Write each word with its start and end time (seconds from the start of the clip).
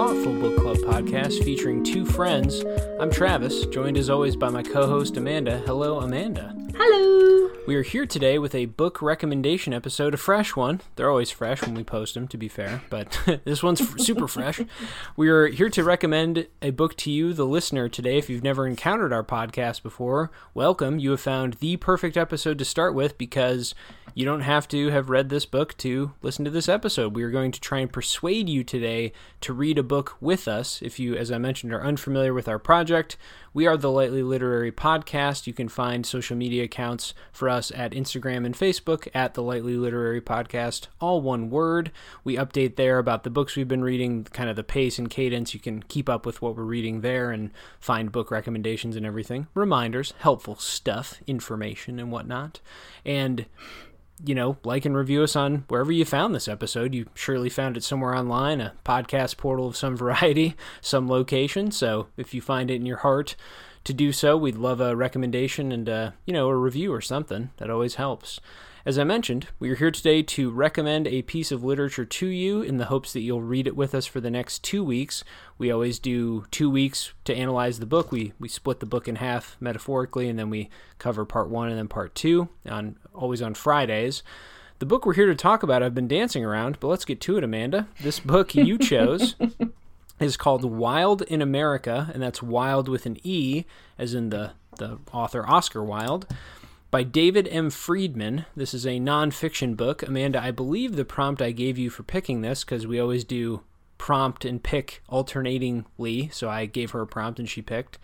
thoughtful 0.00 0.32
book 0.32 0.56
club 0.56 0.78
podcast 0.78 1.44
featuring 1.44 1.84
two 1.84 2.06
friends. 2.06 2.64
I'm 2.98 3.10
Travis, 3.10 3.66
joined 3.66 3.98
as 3.98 4.08
always 4.08 4.34
by 4.34 4.48
my 4.48 4.62
co 4.62 4.86
host 4.86 5.18
Amanda. 5.18 5.58
Hello, 5.66 6.00
Amanda. 6.00 6.54
We 7.70 7.76
are 7.76 7.82
here 7.82 8.04
today 8.04 8.36
with 8.36 8.52
a 8.56 8.64
book 8.64 9.00
recommendation 9.00 9.72
episode, 9.72 10.12
a 10.12 10.16
fresh 10.16 10.56
one. 10.56 10.80
They're 10.96 11.08
always 11.08 11.30
fresh 11.30 11.62
when 11.62 11.74
we 11.74 11.84
post 11.84 12.14
them, 12.14 12.26
to 12.26 12.36
be 12.36 12.48
fair, 12.48 12.82
but 12.90 13.16
this 13.44 13.62
one's 13.62 14.04
super 14.04 14.26
fresh. 14.26 14.60
We 15.14 15.28
are 15.28 15.46
here 15.46 15.70
to 15.70 15.84
recommend 15.84 16.48
a 16.60 16.70
book 16.70 16.96
to 16.96 17.12
you, 17.12 17.32
the 17.32 17.46
listener, 17.46 17.88
today. 17.88 18.18
If 18.18 18.28
you've 18.28 18.42
never 18.42 18.66
encountered 18.66 19.12
our 19.12 19.22
podcast 19.22 19.84
before, 19.84 20.32
welcome. 20.52 20.98
You 20.98 21.12
have 21.12 21.20
found 21.20 21.54
the 21.60 21.76
perfect 21.76 22.16
episode 22.16 22.58
to 22.58 22.64
start 22.64 22.92
with 22.92 23.16
because 23.16 23.72
you 24.14 24.24
don't 24.24 24.40
have 24.40 24.66
to 24.68 24.88
have 24.88 25.08
read 25.08 25.28
this 25.28 25.46
book 25.46 25.76
to 25.78 26.10
listen 26.22 26.44
to 26.44 26.50
this 26.50 26.68
episode. 26.68 27.14
We 27.14 27.22
are 27.22 27.30
going 27.30 27.52
to 27.52 27.60
try 27.60 27.78
and 27.78 27.92
persuade 27.92 28.48
you 28.48 28.64
today 28.64 29.12
to 29.42 29.52
read 29.52 29.78
a 29.78 29.84
book 29.84 30.16
with 30.20 30.48
us. 30.48 30.82
If 30.82 30.98
you, 30.98 31.14
as 31.14 31.30
I 31.30 31.38
mentioned, 31.38 31.72
are 31.72 31.84
unfamiliar 31.84 32.34
with 32.34 32.48
our 32.48 32.58
project, 32.58 33.16
we 33.52 33.66
are 33.66 33.76
the 33.76 33.90
Lightly 33.90 34.22
Literary 34.22 34.70
Podcast. 34.70 35.46
You 35.46 35.52
can 35.52 35.68
find 35.68 36.06
social 36.06 36.36
media 36.36 36.64
accounts 36.64 37.14
for 37.32 37.48
us 37.48 37.72
at 37.74 37.92
Instagram 37.92 38.46
and 38.46 38.54
Facebook 38.54 39.08
at 39.12 39.34
the 39.34 39.42
Lightly 39.42 39.74
Literary 39.74 40.20
Podcast, 40.20 40.86
all 41.00 41.20
one 41.20 41.50
word. 41.50 41.90
We 42.22 42.36
update 42.36 42.76
there 42.76 42.98
about 42.98 43.24
the 43.24 43.30
books 43.30 43.56
we've 43.56 43.66
been 43.66 43.82
reading, 43.82 44.24
kind 44.24 44.48
of 44.48 44.54
the 44.54 44.62
pace 44.62 45.00
and 45.00 45.10
cadence. 45.10 45.52
You 45.52 45.58
can 45.58 45.82
keep 45.82 46.08
up 46.08 46.24
with 46.24 46.40
what 46.40 46.56
we're 46.56 46.62
reading 46.62 47.00
there 47.00 47.32
and 47.32 47.50
find 47.80 48.12
book 48.12 48.30
recommendations 48.30 48.94
and 48.94 49.04
everything. 49.04 49.48
Reminders, 49.54 50.14
helpful 50.18 50.54
stuff, 50.54 51.20
information, 51.26 51.98
and 51.98 52.12
whatnot. 52.12 52.60
And 53.04 53.46
you 54.24 54.34
know, 54.34 54.58
like 54.64 54.84
and 54.84 54.96
review 54.96 55.22
us 55.22 55.36
on 55.36 55.64
wherever 55.68 55.92
you 55.92 56.04
found 56.04 56.34
this 56.34 56.48
episode. 56.48 56.94
You 56.94 57.06
surely 57.14 57.48
found 57.48 57.76
it 57.76 57.84
somewhere 57.84 58.14
online, 58.14 58.60
a 58.60 58.74
podcast 58.84 59.36
portal 59.36 59.66
of 59.66 59.76
some 59.76 59.96
variety, 59.98 60.56
some 60.80 61.08
location. 61.08 61.70
So 61.70 62.08
if 62.16 62.34
you 62.34 62.40
find 62.40 62.70
it 62.70 62.76
in 62.76 62.86
your 62.86 62.98
heart 62.98 63.36
to 63.84 63.94
do 63.94 64.12
so, 64.12 64.36
we'd 64.36 64.56
love 64.56 64.80
a 64.80 64.94
recommendation 64.94 65.72
and, 65.72 65.88
uh, 65.88 66.10
you 66.26 66.32
know, 66.32 66.48
a 66.48 66.56
review 66.56 66.92
or 66.92 67.00
something. 67.00 67.50
That 67.56 67.70
always 67.70 67.94
helps. 67.96 68.40
As 68.86 68.98
I 68.98 69.04
mentioned, 69.04 69.48
we 69.58 69.70
are 69.70 69.76
here 69.76 69.90
today 69.90 70.22
to 70.22 70.50
recommend 70.50 71.06
a 71.06 71.20
piece 71.22 71.52
of 71.52 71.62
literature 71.62 72.06
to 72.06 72.26
you 72.26 72.62
in 72.62 72.78
the 72.78 72.86
hopes 72.86 73.12
that 73.12 73.20
you'll 73.20 73.42
read 73.42 73.66
it 73.66 73.76
with 73.76 73.94
us 73.94 74.06
for 74.06 74.20
the 74.20 74.30
next 74.30 74.64
two 74.64 74.82
weeks. 74.82 75.22
We 75.58 75.70
always 75.70 75.98
do 75.98 76.46
two 76.50 76.70
weeks 76.70 77.12
to 77.24 77.34
analyze 77.34 77.78
the 77.78 77.84
book. 77.84 78.10
We, 78.10 78.32
we 78.38 78.48
split 78.48 78.80
the 78.80 78.86
book 78.86 79.06
in 79.06 79.16
half 79.16 79.58
metaphorically, 79.60 80.30
and 80.30 80.38
then 80.38 80.48
we 80.48 80.70
cover 80.96 81.26
part 81.26 81.50
one 81.50 81.68
and 81.68 81.76
then 81.76 81.88
part 81.88 82.14
two, 82.14 82.48
on 82.66 82.96
always 83.20 83.42
on 83.42 83.54
Fridays. 83.54 84.22
The 84.78 84.86
book 84.86 85.04
we're 85.04 85.14
here 85.14 85.26
to 85.26 85.34
talk 85.34 85.62
about, 85.62 85.82
I've 85.82 85.94
been 85.94 86.08
dancing 86.08 86.44
around, 86.44 86.80
but 86.80 86.88
let's 86.88 87.04
get 87.04 87.20
to 87.22 87.36
it, 87.36 87.44
Amanda. 87.44 87.86
This 88.00 88.18
book 88.18 88.54
you 88.54 88.78
chose 88.80 89.36
is 90.18 90.36
called 90.36 90.64
Wilde 90.64 91.22
in 91.22 91.42
America, 91.42 92.10
and 92.14 92.22
that's 92.22 92.42
Wilde 92.42 92.88
with 92.88 93.04
an 93.04 93.18
E, 93.22 93.64
as 93.98 94.14
in 94.14 94.30
the, 94.30 94.52
the 94.78 94.98
author 95.12 95.46
Oscar 95.46 95.84
Wilde 95.84 96.26
by 96.90 97.02
David 97.02 97.46
M. 97.48 97.70
Friedman. 97.70 98.46
This 98.56 98.72
is 98.74 98.86
a 98.86 98.98
nonfiction 98.98 99.76
book. 99.76 100.02
Amanda, 100.02 100.42
I 100.42 100.50
believe 100.50 100.96
the 100.96 101.04
prompt 101.04 101.42
I 101.42 101.52
gave 101.52 101.78
you 101.78 101.90
for 101.90 102.02
picking 102.02 102.40
this, 102.40 102.64
because 102.64 102.86
we 102.86 102.98
always 102.98 103.24
do 103.24 103.60
prompt 103.98 104.46
and 104.46 104.62
pick 104.62 105.02
alternatingly, 105.10 106.30
so 106.32 106.48
I 106.48 106.64
gave 106.64 106.92
her 106.92 107.02
a 107.02 107.06
prompt 107.06 107.38
and 107.38 107.48
she 107.48 107.60
picked. 107.60 107.98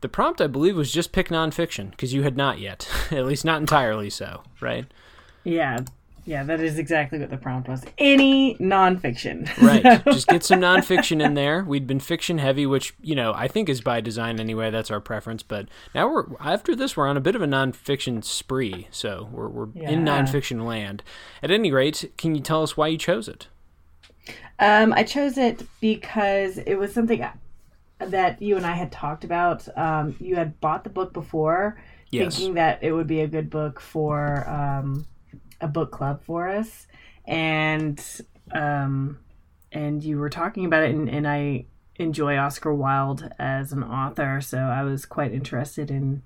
The 0.00 0.08
prompt, 0.08 0.40
I 0.40 0.46
believe, 0.46 0.76
was 0.76 0.92
just 0.92 1.12
pick 1.12 1.28
nonfiction, 1.28 1.90
because 1.90 2.14
you 2.14 2.22
had 2.22 2.36
not 2.36 2.60
yet, 2.60 2.88
at 3.10 3.26
least 3.26 3.44
not 3.44 3.60
entirely 3.60 4.10
so, 4.10 4.42
right? 4.60 4.86
Yeah, 5.44 5.80
yeah, 6.28 6.44
that 6.44 6.60
is 6.60 6.78
exactly 6.78 7.18
what 7.18 7.30
the 7.30 7.38
prompt 7.38 7.70
was. 7.70 7.82
Any 7.96 8.54
nonfiction. 8.56 9.48
right. 9.62 10.04
Just 10.04 10.26
get 10.26 10.44
some 10.44 10.60
nonfiction 10.60 11.24
in 11.24 11.32
there. 11.32 11.64
We'd 11.64 11.86
been 11.86 12.00
fiction 12.00 12.36
heavy, 12.36 12.66
which, 12.66 12.92
you 13.00 13.14
know, 13.14 13.32
I 13.32 13.48
think 13.48 13.70
is 13.70 13.80
by 13.80 14.02
design 14.02 14.38
anyway. 14.38 14.70
That's 14.70 14.90
our 14.90 15.00
preference. 15.00 15.42
But 15.42 15.68
now 15.94 16.12
we're, 16.12 16.26
after 16.38 16.76
this, 16.76 16.98
we're 16.98 17.06
on 17.06 17.16
a 17.16 17.22
bit 17.22 17.34
of 17.34 17.40
a 17.40 17.46
nonfiction 17.46 18.22
spree. 18.22 18.88
So 18.90 19.30
we're, 19.32 19.48
we're 19.48 19.68
yeah. 19.72 19.88
in 19.88 20.04
nonfiction 20.04 20.66
land. 20.66 21.02
At 21.42 21.50
any 21.50 21.72
rate, 21.72 22.12
can 22.18 22.34
you 22.34 22.42
tell 22.42 22.62
us 22.62 22.76
why 22.76 22.88
you 22.88 22.98
chose 22.98 23.26
it? 23.26 23.46
Um, 24.58 24.92
I 24.92 25.04
chose 25.04 25.38
it 25.38 25.66
because 25.80 26.58
it 26.58 26.74
was 26.74 26.92
something 26.92 27.26
that 27.98 28.40
you 28.40 28.56
and 28.56 28.66
I 28.66 28.74
had 28.74 28.92
talked 28.92 29.24
about. 29.24 29.68
Um, 29.76 30.16
you 30.20 30.36
had 30.36 30.60
bought 30.60 30.84
the 30.84 30.90
book 30.90 31.12
before, 31.12 31.80
yes. 32.10 32.36
thinking 32.36 32.54
that 32.54 32.82
it 32.82 32.92
would 32.92 33.06
be 33.06 33.20
a 33.20 33.26
good 33.28 33.50
book 33.50 33.80
for. 33.80 34.48
Um, 34.48 35.06
a 35.60 35.68
book 35.68 35.90
club 35.90 36.22
for 36.22 36.48
us, 36.48 36.86
and 37.26 38.02
um, 38.52 39.18
and 39.72 40.02
you 40.02 40.18
were 40.18 40.30
talking 40.30 40.64
about 40.64 40.84
it, 40.84 40.94
and, 40.94 41.08
and 41.08 41.26
I 41.26 41.66
enjoy 41.96 42.36
Oscar 42.36 42.72
Wilde 42.72 43.30
as 43.38 43.72
an 43.72 43.82
author, 43.82 44.40
so 44.40 44.58
I 44.58 44.82
was 44.82 45.04
quite 45.04 45.32
interested 45.32 45.90
in 45.90 46.22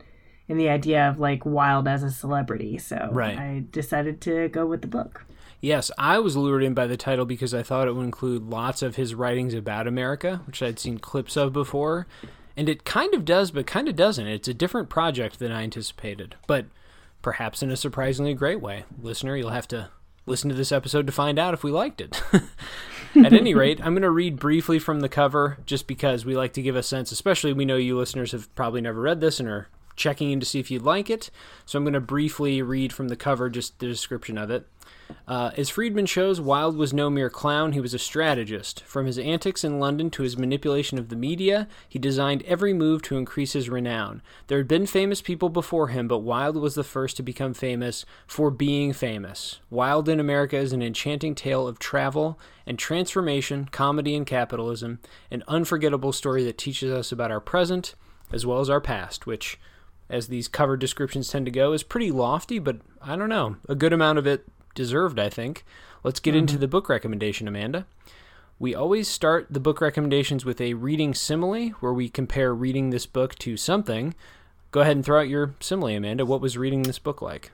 in 0.49 0.59
the 0.59 0.69
idea 0.69 1.09
of 1.09 1.19
like 1.19 1.45
Wilde 1.45 1.89
as 1.89 2.03
a 2.03 2.11
celebrity. 2.11 2.79
So 2.79 3.09
right. 3.13 3.39
I 3.39 3.65
decided 3.71 4.21
to 4.23 4.49
go 4.49 4.67
with 4.67 4.83
the 4.83 4.89
book. 4.89 5.25
Yes, 5.63 5.93
I 5.97 6.19
was 6.19 6.37
lured 6.37 6.65
in 6.65 6.75
by 6.75 6.89
the 6.89 6.97
title 6.97 7.25
because 7.25 7.55
I 7.55 7.63
thought 7.63 7.87
it 7.87 7.95
would 7.95 8.05
include 8.05 8.51
lots 8.51 8.83
of 8.83 8.97
his 8.97 9.15
writings 9.15 9.55
about 9.55 9.87
America, 9.87 10.43
which 10.45 10.61
I'd 10.61 10.81
seen 10.81 10.99
clips 10.99 11.37
of 11.37 11.53
before. 11.53 12.09
And 12.57 12.69
it 12.69 12.85
kind 12.85 13.15
of 13.15 13.25
does, 13.25 13.53
but 13.53 13.65
kind 13.65 13.89
of 13.89 13.95
doesn't. 13.95 14.27
It's 14.27 14.49
a 14.49 14.55
different 14.55 14.89
project 14.89 15.39
than 15.39 15.53
I 15.53 15.63
anticipated. 15.63 16.35
But 16.49 16.67
perhaps 17.23 17.63
in 17.63 17.71
a 17.71 17.77
surprisingly 17.77 18.35
great 18.35 18.61
way. 18.61 18.85
Listener, 19.01 19.37
you'll 19.37 19.51
have 19.51 19.69
to 19.69 19.91
listen 20.27 20.51
to 20.51 20.57
this 20.57 20.73
episode 20.73 21.07
to 21.07 21.13
find 21.13 21.39
out 21.39 21.55
if 21.55 21.63
we 21.63 21.71
liked 21.71 22.01
it. 22.01 22.21
At 23.15 23.33
any 23.33 23.55
rate, 23.55 23.79
I'm 23.81 23.95
going 23.95 24.03
to 24.03 24.11
read 24.11 24.41
briefly 24.41 24.81
from 24.81 24.99
the 24.99 25.09
cover 25.09 25.59
just 25.65 25.87
because 25.87 26.25
we 26.25 26.37
like 26.37 26.55
to 26.55 26.63
give 26.63 26.75
a 26.75 26.83
sense, 26.83 27.13
especially 27.13 27.53
we 27.53 27.65
know 27.65 27.77
you 27.77 27.97
listeners 27.97 28.33
have 28.33 28.53
probably 28.57 28.81
never 28.81 29.01
read 29.01 29.21
this 29.21 29.39
and 29.39 29.49
are 29.49 29.69
checking 30.03 30.33
in 30.33 30.41
to 30.41 30.47
see 30.47 30.59
if 30.59 30.71
you'd 30.71 30.83
like 30.83 31.09
it. 31.09 31.31
So 31.65 31.79
I'm 31.79 31.85
going 31.85 31.95
to 31.95 32.01
briefly 32.01 32.61
read 32.61 32.93
from 32.93 33.09
the 33.09 33.17
cover 33.17 33.49
just 33.49 33.79
the 33.79 33.87
description 33.87 34.37
of 34.37 34.51
it. 34.51 34.67
Uh, 35.29 35.51
as 35.57 35.69
Friedman 35.69 36.07
shows, 36.07 36.41
Wilde 36.41 36.77
was 36.77 36.93
no 36.93 37.11
mere 37.11 37.31
clown, 37.31 37.73
he 37.73 37.81
was 37.81 37.95
a 37.95 37.99
strategist. 37.99 38.83
From 38.85 39.07
his 39.07 39.19
antics 39.19 39.63
in 39.63 39.79
London 39.79 40.11
to 40.11 40.23
his 40.23 40.39
manipulation 40.39 40.99
of 40.99 41.09
the 41.09 41.17
media, 41.17 41.69
he 41.89 41.99
designed 41.99 42.43
every 42.45 42.73
move 42.73 43.03
to 43.03 43.17
increase 43.17 43.53
his 43.53 43.69
renown. 43.69 44.23
There 44.47 44.59
had 44.59 44.69
been 44.69 44.87
famous 44.87 45.21
people 45.21 45.51
before 45.51 45.89
him, 45.89 46.09
but 46.09 46.21
Wilde 46.21 46.57
was 46.57 46.75
the 46.75 46.83
first 46.83 47.17
to 47.19 47.23
become 47.23 47.55
famous 47.55 48.05
for 48.27 48.51
being 48.51 48.93
famous. 48.93 49.61
Wilde 49.71 50.09
in 50.09 50.19
America 50.19 50.57
is 50.57 50.73
an 50.73 50.83
enchanting 50.83 51.35
tale 51.35 51.69
of 51.69 51.79
travel 51.79 52.39
and 52.67 52.79
transformation, 52.79 53.69
comedy 53.71 54.17
and 54.17 54.27
capitalism, 54.27 54.99
an 55.31 55.45
unforgettable 55.47 56.13
story 56.13 56.43
that 56.45 56.59
teaches 56.59 56.91
us 56.91 57.13
about 57.13 57.31
our 57.31 57.41
present 57.41 57.95
as 58.33 58.47
well 58.47 58.61
as 58.61 58.71
our 58.71 58.81
past, 58.81 59.27
which 59.27 59.59
as 60.13 60.29
these 60.29 60.47
cover 60.47 60.77
descriptions 60.77 61.29
tend 61.29 61.47
to 61.47 61.51
go, 61.51 61.73
is 61.73 61.83
pretty 61.83 62.13
lofty, 62.13 62.59
but 62.59 62.77
I 63.01 63.17
don't 63.17 63.29
know. 63.29 63.57
A 63.69 63.75
good 63.75 63.93
amount 63.93 64.19
of 64.19 64.27
it 64.27 64.47
deserved, 64.75 65.19
I 65.19 65.29
think. 65.29 65.65
Let's 66.05 66.21
get 66.21 66.33
mm-hmm. 66.33 66.41
into 66.41 66.59
the 66.59 66.69
book 66.69 66.89
recommendation, 66.89 67.49
Amanda. 67.49 67.87
We 68.59 68.75
always 68.75 69.09
start 69.09 69.49
the 69.51 69.59
book 69.59 69.81
recommendations 69.81 70.45
with 70.45 70.61
a 70.61 70.75
reading 70.75 71.15
simile 71.15 71.71
where 71.81 71.93
we 71.93 72.09
compare 72.09 72.55
reading 72.55 72.91
this 72.91 73.07
book 73.07 73.35
to 73.41 73.57
something. 73.57 74.15
Go 74.71 74.83
ahead 74.83 74.97
and 74.97 75.05
throw 75.05 75.21
out 75.21 75.29
your 75.29 75.55
simile, 75.59 75.97
Amanda. 75.97 76.25
What 76.25 76.41
was 76.41 76.57
reading 76.57 76.83
this 76.83 76.99
book 76.99 77.21
like? 77.21 77.51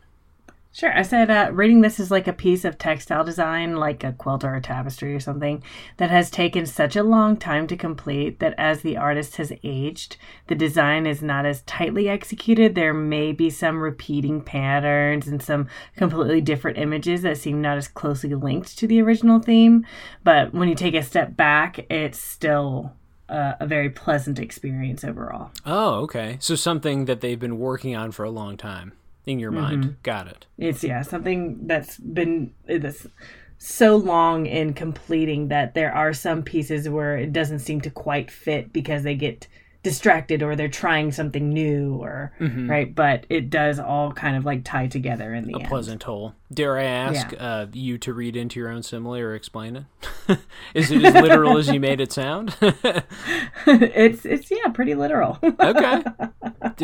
Sure. 0.71 0.97
I 0.97 1.03
said 1.03 1.31
uh, 1.31 1.51
reading 1.53 1.81
this 1.81 1.99
is 1.99 2.11
like 2.11 2.29
a 2.29 2.33
piece 2.33 2.65
of 2.65 2.79
textile 2.79 3.25
design, 3.25 3.77
like 3.77 4.05
a 4.05 4.13
quilt 4.13 4.45
or 4.45 4.55
a 4.55 4.61
tapestry 4.61 5.15
or 5.15 5.19
something, 5.19 5.63
that 5.97 6.11
has 6.11 6.31
taken 6.31 6.67
such 6.67 6.95
a 6.95 7.03
long 7.03 7.37
time 7.37 7.67
to 7.67 7.77
complete 7.77 8.39
that 8.39 8.55
as 8.59 8.83
the 8.83 8.97
artist 8.97 9.37
has 9.37 9.53
aged, 9.65 10.19
the 10.47 10.55
design 10.55 11.07
is 11.07 11.23
not 11.23 11.47
as 11.47 11.63
tightly 11.63 12.09
executed. 12.09 12.75
There 12.75 12.95
may 12.95 13.33
be 13.33 13.51
some 13.51 13.81
repeating 13.81 14.43
patterns 14.43 15.27
and 15.27 15.43
some 15.43 15.69
completely 15.97 16.43
different 16.43 16.79
images 16.79 17.23
that 17.23 17.39
seem 17.39 17.61
not 17.63 17.79
as 17.79 17.89
closely 17.89 18.35
linked 18.35 18.79
to 18.79 18.87
the 18.87 19.01
original 19.01 19.41
theme. 19.41 19.87
But 20.23 20.53
when 20.53 20.69
you 20.69 20.75
take 20.75 20.95
a 20.95 21.03
step 21.03 21.37
back, 21.37 21.91
it's 21.91 22.21
still 22.21 22.93
uh, 23.29 23.55
a 23.59 23.67
very 23.67 23.91
pleasant 23.91 24.39
experience 24.39 25.03
overall. 25.03 25.51
Oh, 25.67 25.95
okay. 26.03 26.37
So 26.41 26.55
something 26.55 27.07
that 27.07 27.21
they've 27.21 27.41
been 27.41 27.59
working 27.59 27.97
on 27.97 28.13
for 28.13 28.25
a 28.25 28.31
long 28.31 28.57
time 28.57 28.93
in 29.29 29.39
your 29.39 29.51
mind. 29.51 29.85
Mm-hmm. 29.85 29.93
Got 30.03 30.29
it. 30.29 30.47
It's 30.57 30.83
yeah, 30.83 31.03
something 31.03 31.67
that's 31.67 31.99
been 31.99 32.53
this 32.67 33.07
so 33.59 33.97
long 33.97 34.47
in 34.47 34.73
completing 34.73 35.49
that 35.49 35.75
there 35.75 35.93
are 35.93 36.13
some 36.13 36.43
pieces 36.43 36.89
where 36.89 37.17
it 37.19 37.33
doesn't 37.33 37.59
seem 37.59 37.81
to 37.83 37.91
quite 37.91 38.31
fit 38.31 38.73
because 38.73 39.03
they 39.03 39.15
get 39.15 39.49
distracted 39.83 40.43
or 40.43 40.57
they're 40.57 40.69
trying 40.69 41.13
something 41.13 41.51
new 41.51 41.95
or 41.95 42.33
mm-hmm. 42.41 42.69
right 42.69 42.95
but 42.95 43.25
it 43.29 43.49
does 43.49 43.79
all 43.79 44.13
kind 44.13 44.37
of 44.37 44.45
like 44.45 44.65
tie 44.65 44.87
together 44.87 45.33
in 45.33 45.47
the 45.47 45.55
a 45.55 45.61
end. 45.61 45.69
pleasant 45.69 46.03
whole 46.03 46.35
dare 46.53 46.77
i 46.79 46.83
ask 46.83 47.33
yeah. 47.33 47.39
uh, 47.39 47.67
you 47.73 47.97
to 47.97 48.13
read 48.13 48.37
into 48.37 48.59
your 48.59 48.69
own 48.69 48.83
simile 48.83 49.17
or 49.17 49.35
explain 49.35 49.77
it 49.77 50.39
is 50.75 50.91
it 50.91 51.05
as 51.05 51.15
literal 51.15 51.57
as 51.57 51.69
you 51.69 51.79
made 51.79 52.01
it 52.01 52.13
sound 52.13 52.57
it's 53.67 54.25
it's 54.27 54.51
yeah 54.51 54.69
pretty 54.73 54.95
literal 54.95 55.39
okay 55.61 56.03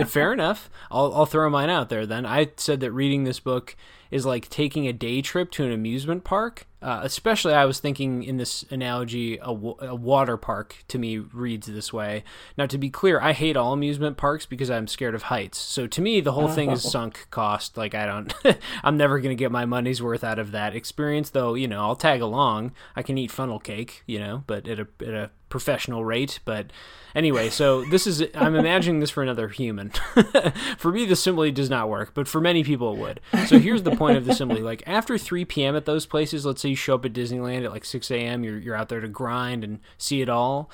fair 0.03 0.33
enough. 0.33 0.71
I'll 0.91 1.13
I'll 1.15 1.27
throw 1.27 1.49
mine 1.51 1.71
out 1.71 1.89
there 1.89 2.07
then. 2.07 2.27
I 2.27 2.51
said 2.57 2.81
that 2.81 2.93
reading 2.93 3.25
this 3.25 3.41
book 3.41 3.77
is 4.15 4.25
like 4.25 4.49
taking 4.49 4.87
a 4.87 4.93
day 4.93 5.21
trip 5.21 5.51
to 5.51 5.65
an 5.65 5.73
amusement 5.73 6.23
park. 6.23 6.69
Uh, 6.81 7.01
especially, 7.03 7.53
I 7.53 7.65
was 7.65 7.81
thinking 7.81 8.23
in 8.23 8.37
this 8.37 8.65
analogy, 8.71 9.39
a, 9.39 9.47
w- 9.47 9.75
a 9.81 9.93
water 9.93 10.37
park 10.37 10.85
to 10.89 10.99
me 10.99 11.19
reads 11.19 11.67
this 11.67 11.93
way. 11.93 12.23
Now, 12.57 12.67
to 12.67 12.79
be 12.79 12.91
clear, 12.91 13.21
I 13.21 13.33
hate 13.33 13.57
all 13.57 13.73
amusement 13.73 14.17
parks 14.17 14.47
because 14.47 14.71
I'm 14.71 14.87
scared 14.87 15.17
of 15.17 15.25
heights. 15.25 15.59
So 15.59 15.89
to 15.89 16.01
me, 16.01 16.21
the 16.21 16.31
whole 16.31 16.47
thing 16.47 16.71
is 16.71 16.83
sunk 16.89 17.27
cost. 17.33 17.77
Like 17.77 17.97
I 17.97 18.07
don't, 18.07 18.33
I'm 18.85 18.97
never 18.97 19.19
gonna 19.19 19.35
get 19.35 19.51
my 19.51 19.65
money's 19.65 20.01
worth 20.01 20.23
out 20.23 20.39
of 20.39 20.53
that 20.53 20.77
experience. 20.77 21.31
Though 21.31 21.55
you 21.55 21.67
know, 21.67 21.81
I'll 21.81 21.97
tag 21.97 22.21
along. 22.21 22.71
I 22.95 23.03
can 23.03 23.19
eat 23.19 23.33
funnel 23.33 23.59
cake, 23.59 24.05
you 24.07 24.21
know, 24.21 24.45
but 24.47 24.69
at 24.69 24.79
a 24.79 24.87
at 25.01 25.15
a 25.15 25.31
professional 25.55 26.05
rate. 26.05 26.41
But 26.45 26.73
anyway, 27.15 27.49
so 27.49 27.85
this 27.85 28.09
is 28.09 28.25
I'm 28.35 28.57
imagining 28.57 28.99
this 28.99 29.11
for 29.11 29.23
another 29.23 29.47
human. 29.47 29.91
for 30.79 30.91
me, 30.91 31.07
the 31.07 31.15
simile 31.15 31.53
does 31.53 31.71
not 31.71 31.89
work, 31.89 32.13
but 32.13 32.27
for 32.27 32.41
many 32.41 32.65
people 32.65 32.93
it 32.93 32.99
would. 32.99 33.21
So 33.47 33.61
here's 33.61 33.85
the 33.85 33.95
point 33.95 34.17
of 34.17 34.25
the 34.25 34.35
simile: 34.35 34.63
like 34.63 34.83
after 34.85 35.17
3 35.17 35.45
p.m. 35.45 35.77
at 35.77 35.85
those 35.85 36.07
places, 36.07 36.45
let's 36.45 36.61
say 36.61 36.71
you 36.71 36.75
show 36.75 36.97
up 36.97 37.05
at 37.05 37.13
Disneyland 37.13 37.65
at 37.65 37.71
like 37.71 37.85
6 37.85 38.11
a.m., 38.11 38.43
you're 38.43 38.59
you're 38.59 38.75
out 38.75 38.89
there 38.89 39.01
to 39.01 39.07
grind 39.07 39.63
and 39.63 39.79
see 39.97 40.23
it 40.23 40.29
all. 40.29 40.69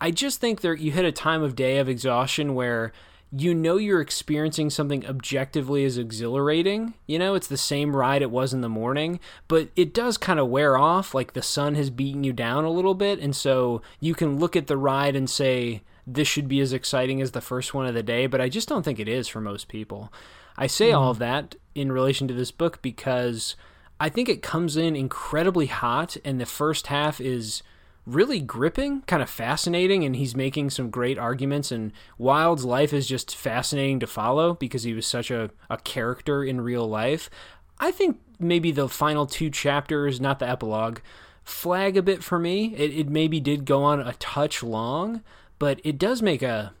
I 0.00 0.10
just 0.10 0.40
think 0.40 0.62
there 0.62 0.74
you 0.74 0.90
hit 0.90 1.04
a 1.04 1.12
time 1.12 1.44
of 1.44 1.54
day 1.54 1.78
of 1.78 1.88
exhaustion 1.88 2.56
where 2.56 2.92
you 3.32 3.54
know 3.54 3.76
you're 3.76 4.00
experiencing 4.00 4.70
something 4.70 5.06
objectively 5.06 5.84
as 5.84 5.98
exhilarating. 5.98 6.94
You 7.06 7.18
know, 7.18 7.34
it's 7.34 7.48
the 7.48 7.56
same 7.56 7.96
ride 7.96 8.22
it 8.22 8.30
was 8.30 8.52
in 8.52 8.60
the 8.60 8.68
morning, 8.68 9.18
but 9.48 9.70
it 9.76 9.92
does 9.92 10.16
kind 10.16 10.38
of 10.38 10.48
wear 10.48 10.78
off. 10.78 11.14
Like 11.14 11.32
the 11.32 11.42
sun 11.42 11.74
has 11.74 11.90
beaten 11.90 12.24
you 12.24 12.32
down 12.32 12.64
a 12.64 12.70
little 12.70 12.94
bit. 12.94 13.18
And 13.18 13.34
so 13.34 13.82
you 14.00 14.14
can 14.14 14.38
look 14.38 14.54
at 14.54 14.68
the 14.68 14.76
ride 14.76 15.16
and 15.16 15.28
say, 15.28 15.82
this 16.06 16.28
should 16.28 16.48
be 16.48 16.60
as 16.60 16.72
exciting 16.72 17.20
as 17.20 17.32
the 17.32 17.40
first 17.40 17.74
one 17.74 17.86
of 17.86 17.94
the 17.94 18.02
day, 18.02 18.26
but 18.26 18.40
I 18.40 18.48
just 18.48 18.68
don't 18.68 18.82
think 18.82 19.00
it 19.00 19.08
is 19.08 19.26
for 19.26 19.40
most 19.40 19.68
people. 19.68 20.12
I 20.56 20.66
say 20.66 20.90
mm. 20.90 20.98
all 20.98 21.10
of 21.10 21.18
that 21.18 21.56
in 21.74 21.90
relation 21.90 22.28
to 22.28 22.34
this 22.34 22.50
book 22.50 22.82
because 22.82 23.56
I 23.98 24.08
think 24.08 24.28
it 24.28 24.42
comes 24.42 24.76
in 24.76 24.96
incredibly 24.96 25.66
hot, 25.66 26.16
and 26.24 26.40
the 26.40 26.46
first 26.46 26.88
half 26.88 27.20
is 27.20 27.62
really 28.06 28.40
gripping, 28.40 29.02
kind 29.02 29.22
of 29.22 29.30
fascinating, 29.30 30.04
and 30.04 30.16
he's 30.16 30.36
making 30.36 30.70
some 30.70 30.90
great 30.90 31.18
arguments. 31.18 31.72
And 31.72 31.92
Wilde's 32.18 32.64
life 32.64 32.92
is 32.92 33.06
just 33.06 33.34
fascinating 33.34 34.00
to 34.00 34.06
follow 34.06 34.54
because 34.54 34.82
he 34.82 34.92
was 34.92 35.06
such 35.06 35.30
a, 35.30 35.50
a 35.70 35.78
character 35.78 36.44
in 36.44 36.60
real 36.60 36.88
life. 36.88 37.30
I 37.78 37.90
think 37.90 38.20
maybe 38.38 38.70
the 38.70 38.88
final 38.88 39.26
two 39.26 39.50
chapters, 39.50 40.20
not 40.20 40.38
the 40.38 40.48
epilogue, 40.48 40.98
flag 41.42 41.96
a 41.96 42.02
bit 42.02 42.22
for 42.22 42.38
me. 42.38 42.74
It, 42.76 42.98
it 42.98 43.08
maybe 43.08 43.40
did 43.40 43.64
go 43.64 43.82
on 43.82 44.00
a 44.00 44.14
touch 44.14 44.62
long, 44.62 45.22
but 45.58 45.80
it 45.84 45.98
does 45.98 46.22
make 46.22 46.42
a 46.42 46.72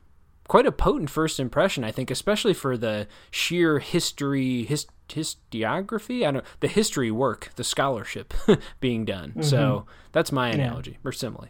quite 0.48 0.66
a 0.66 0.72
potent 0.72 1.10
first 1.10 1.40
impression, 1.40 1.84
I 1.84 1.90
think, 1.90 2.10
especially 2.10 2.54
for 2.54 2.76
the 2.76 3.06
sheer 3.30 3.78
history, 3.78 4.64
his, 4.64 4.86
historiography, 5.08 6.26
I 6.26 6.30
don't 6.30 6.44
the 6.60 6.68
history 6.68 7.10
work, 7.10 7.50
the 7.56 7.64
scholarship 7.64 8.34
being 8.80 9.04
done. 9.04 9.30
Mm-hmm. 9.30 9.42
So 9.42 9.86
that's 10.12 10.32
my 10.32 10.50
analogy 10.50 10.92
yeah. 10.92 11.08
or 11.08 11.12
simile. 11.12 11.48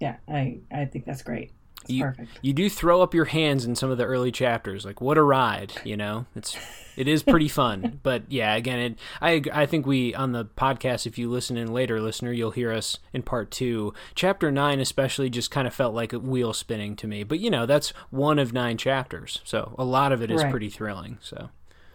Yeah, 0.00 0.16
I 0.28 0.58
I 0.70 0.84
think 0.84 1.04
that's 1.04 1.22
great. 1.22 1.52
You, 1.88 2.04
perfect. 2.04 2.38
You 2.42 2.52
do 2.52 2.68
throw 2.68 3.02
up 3.02 3.14
your 3.14 3.26
hands 3.26 3.64
in 3.64 3.74
some 3.74 3.90
of 3.90 3.98
the 3.98 4.04
early 4.04 4.32
chapters, 4.32 4.84
like 4.84 5.00
what 5.00 5.18
a 5.18 5.22
ride, 5.22 5.72
you 5.84 5.96
know. 5.96 6.26
It's 6.34 6.56
it 6.96 7.08
is 7.08 7.22
pretty 7.22 7.48
fun, 7.48 8.00
but 8.02 8.22
yeah, 8.28 8.54
again, 8.54 8.78
it 8.78 8.98
I 9.20 9.42
I 9.52 9.66
think 9.66 9.86
we 9.86 10.14
on 10.14 10.32
the 10.32 10.44
podcast, 10.44 11.06
if 11.06 11.18
you 11.18 11.30
listen 11.30 11.56
in 11.56 11.72
later, 11.72 12.00
listener, 12.00 12.32
you'll 12.32 12.50
hear 12.50 12.72
us 12.72 12.98
in 13.12 13.22
part 13.22 13.50
two. 13.50 13.92
Chapter 14.14 14.50
nine, 14.50 14.80
especially, 14.80 15.30
just 15.30 15.50
kind 15.50 15.66
of 15.66 15.74
felt 15.74 15.94
like 15.94 16.12
a 16.12 16.18
wheel 16.18 16.52
spinning 16.52 16.96
to 16.96 17.06
me, 17.06 17.24
but 17.24 17.40
you 17.40 17.50
know 17.50 17.66
that's 17.66 17.90
one 18.10 18.38
of 18.38 18.52
nine 18.52 18.76
chapters, 18.76 19.40
so 19.44 19.74
a 19.78 19.84
lot 19.84 20.12
of 20.12 20.22
it 20.22 20.30
is 20.30 20.42
right. 20.42 20.50
pretty 20.50 20.70
thrilling. 20.70 21.18
So 21.20 21.50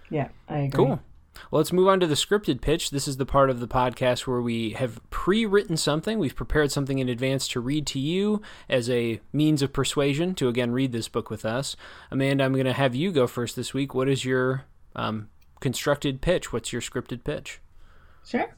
yeah, 0.09 0.29
I 0.47 0.59
agree. 0.59 0.85
Cool. 0.85 1.01
Well, 1.49 1.59
let's 1.59 1.73
move 1.73 1.87
on 1.87 1.99
to 1.99 2.07
the 2.07 2.15
scripted 2.15 2.61
pitch. 2.61 2.91
This 2.91 3.07
is 3.07 3.17
the 3.17 3.25
part 3.25 3.49
of 3.49 3.59
the 3.59 3.67
podcast 3.67 4.27
where 4.27 4.41
we 4.41 4.71
have 4.71 4.99
pre 5.09 5.45
written 5.45 5.77
something. 5.77 6.19
We've 6.19 6.35
prepared 6.35 6.71
something 6.71 6.99
in 6.99 7.09
advance 7.09 7.47
to 7.49 7.59
read 7.59 7.87
to 7.87 7.99
you 7.99 8.41
as 8.69 8.89
a 8.89 9.19
means 9.33 9.61
of 9.61 9.73
persuasion 9.73 10.35
to 10.35 10.47
again 10.47 10.71
read 10.71 10.91
this 10.91 11.07
book 11.07 11.29
with 11.29 11.45
us. 11.45 11.75
Amanda, 12.09 12.43
I'm 12.43 12.53
going 12.53 12.65
to 12.65 12.73
have 12.73 12.95
you 12.95 13.11
go 13.11 13.27
first 13.27 13.55
this 13.55 13.73
week. 13.73 13.93
What 13.93 14.09
is 14.09 14.25
your 14.25 14.65
um, 14.95 15.29
constructed 15.59 16.21
pitch? 16.21 16.51
What's 16.53 16.71
your 16.71 16.81
scripted 16.81 17.23
pitch? 17.23 17.59
Sure. 18.25 18.55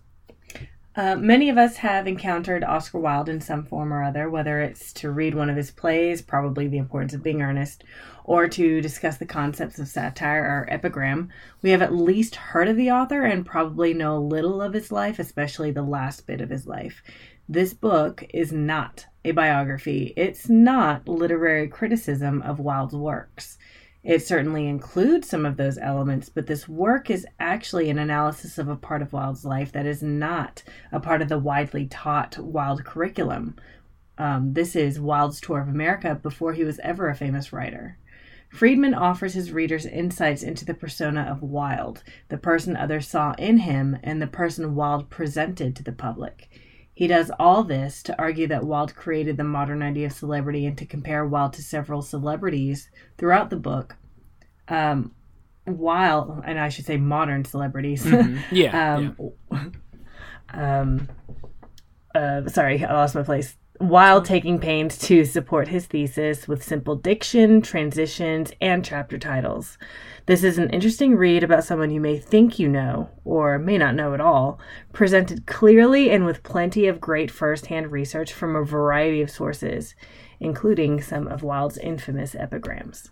Uh, 0.96 1.16
many 1.16 1.50
of 1.50 1.58
us 1.58 1.78
have 1.78 2.06
encountered 2.06 2.64
Oscar 2.64 3.00
Wilde 3.00 3.28
in 3.28 3.42
some 3.42 3.64
form 3.64 3.92
or 3.92 4.04
other, 4.04 4.30
whether 4.30 4.62
it's 4.62 4.94
to 4.94 5.10
read 5.10 5.34
one 5.34 5.50
of 5.50 5.56
his 5.56 5.72
plays, 5.72 6.22
probably 6.22 6.68
The 6.68 6.78
Importance 6.78 7.16
of 7.16 7.24
Being 7.24 7.42
Earnest, 7.42 7.84
or 8.26 8.48
to 8.48 8.80
discuss 8.80 9.18
the 9.18 9.26
concepts 9.26 9.80
of 9.80 9.88
satire 9.88 10.44
or 10.44 10.72
epigram. 10.72 11.30
We 11.64 11.72
have 11.72 11.82
at 11.82 11.96
least 11.96 12.36
heard 12.36 12.68
of 12.68 12.78
the 12.78 12.92
author 12.92 13.24
and 13.24 13.44
probably 13.44 13.96
know 13.96 14.18
a 14.18 14.20
little 14.20 14.62
of 14.62 14.74
his 14.74 14.92
life, 14.92 15.18
especially 15.18 15.72
the 15.72 15.82
last 15.82 16.28
bit 16.28 16.42
of 16.42 16.52
his 16.52 16.68
life. 16.68 17.02
This 17.50 17.74
book 17.74 18.24
is 18.32 18.52
not 18.52 19.08
a 19.26 19.32
biography, 19.32 20.14
it's 20.16 20.48
not 20.48 21.08
literary 21.08 21.68
criticism 21.70 22.42
of 22.44 22.60
Wilde's 22.60 22.96
works. 22.96 23.58
It 24.04 24.22
certainly 24.22 24.68
includes 24.68 25.30
some 25.30 25.46
of 25.46 25.56
those 25.56 25.78
elements, 25.78 26.28
but 26.28 26.46
this 26.46 26.68
work 26.68 27.10
is 27.10 27.26
actually 27.40 27.90
an 27.90 27.98
analysis 27.98 28.58
of 28.58 28.68
a 28.68 28.76
part 28.76 29.02
of 29.02 29.14
Wilde's 29.14 29.46
life 29.46 29.72
that 29.72 29.86
is 29.86 30.04
not 30.04 30.62
a 30.92 31.00
part 31.00 31.22
of 31.22 31.30
the 31.30 31.40
widely 31.40 31.88
taught 31.88 32.38
Wilde 32.38 32.84
curriculum. 32.84 33.56
Um, 34.18 34.54
this 34.54 34.76
is 34.76 35.00
Wilde's 35.00 35.40
tour 35.40 35.62
of 35.62 35.70
America 35.70 36.20
before 36.22 36.52
he 36.52 36.66
was 36.66 36.80
ever 36.80 37.08
a 37.08 37.16
famous 37.16 37.54
writer. 37.54 37.98
Friedman 38.50 38.94
offers 38.94 39.34
his 39.34 39.52
readers 39.52 39.86
insights 39.86 40.44
into 40.44 40.66
the 40.66 40.76
persona 40.76 41.22
of 41.22 41.42
Wilde, 41.42 42.04
the 42.28 42.38
person 42.38 42.76
others 42.76 43.08
saw 43.08 43.34
in 43.40 43.60
him, 43.60 43.98
and 44.04 44.22
the 44.22 44.28
person 44.28 44.76
Wilde 44.76 45.10
presented 45.10 45.76
to 45.76 45.84
the 45.84 45.94
public. 45.94 46.50
He 46.94 47.08
does 47.08 47.32
all 47.40 47.64
this 47.64 48.04
to 48.04 48.18
argue 48.20 48.48
that 48.48 48.66
Wilde 48.66 48.96
created 48.96 49.38
the 49.38 49.44
modern 49.44 49.82
idea 49.82 50.08
of 50.08 50.14
celebrity 50.14 50.66
and 50.66 50.78
to 50.78 50.86
compare 50.86 51.26
Wilde 51.26 51.54
to 51.54 51.64
several 51.64 52.02
celebrities 52.02 52.90
throughout 53.18 53.50
the 53.50 53.56
book. 53.56 53.96
Um, 54.68 55.14
while, 55.66 56.44
and 56.46 56.60
I 56.60 56.70
should 56.70 56.86
say 56.86 56.98
modern 56.98 57.46
celebrities. 57.46 58.06
Mm-hmm. 58.06 58.40
Yeah. 58.56 58.96
um, 58.96 59.18
yeah. 59.52 59.66
um, 60.82 61.10
uh, 62.14 62.48
sorry, 62.48 62.84
I 62.86 62.94
lost 62.94 63.16
my 63.16 63.24
place. 63.24 63.56
While 63.80 64.22
taking 64.22 64.60
pains 64.60 64.98
to 65.00 65.26
support 65.26 65.68
his 65.68 65.88
thesis 65.88 66.48
with 66.48 66.64
simple 66.64 66.96
diction, 66.96 67.62
transitions, 67.62 68.52
and 68.62 68.86
chapter 68.86 69.18
titles. 69.18 69.78
This 70.26 70.44
is 70.44 70.58
an 70.58 70.70
interesting 70.70 71.16
read 71.16 71.44
about 71.44 71.64
someone 71.64 71.90
you 71.92 72.00
may 72.00 72.18
think 72.18 72.60
you 72.60 72.70
know, 72.70 73.10
or 73.26 73.58
may 73.58 73.78
not 73.78 73.96
know 73.96 74.14
at 74.14 74.22
all, 74.22 74.60
presented 74.94 75.48
clearly 75.48 76.12
and 76.12 76.24
with 76.24 76.44
plenty 76.44 76.88
of 76.88 77.02
great 77.02 77.32
first 77.32 77.66
hand 77.66 77.92
research 77.92 78.32
from 78.32 78.56
a 78.56 78.64
variety 78.64 79.22
of 79.22 79.32
sources, 79.32 79.96
including 80.40 81.02
some 81.02 81.28
of 81.28 81.44
Wilde's 81.44 81.78
infamous 81.78 82.36
epigrams. 82.36 83.12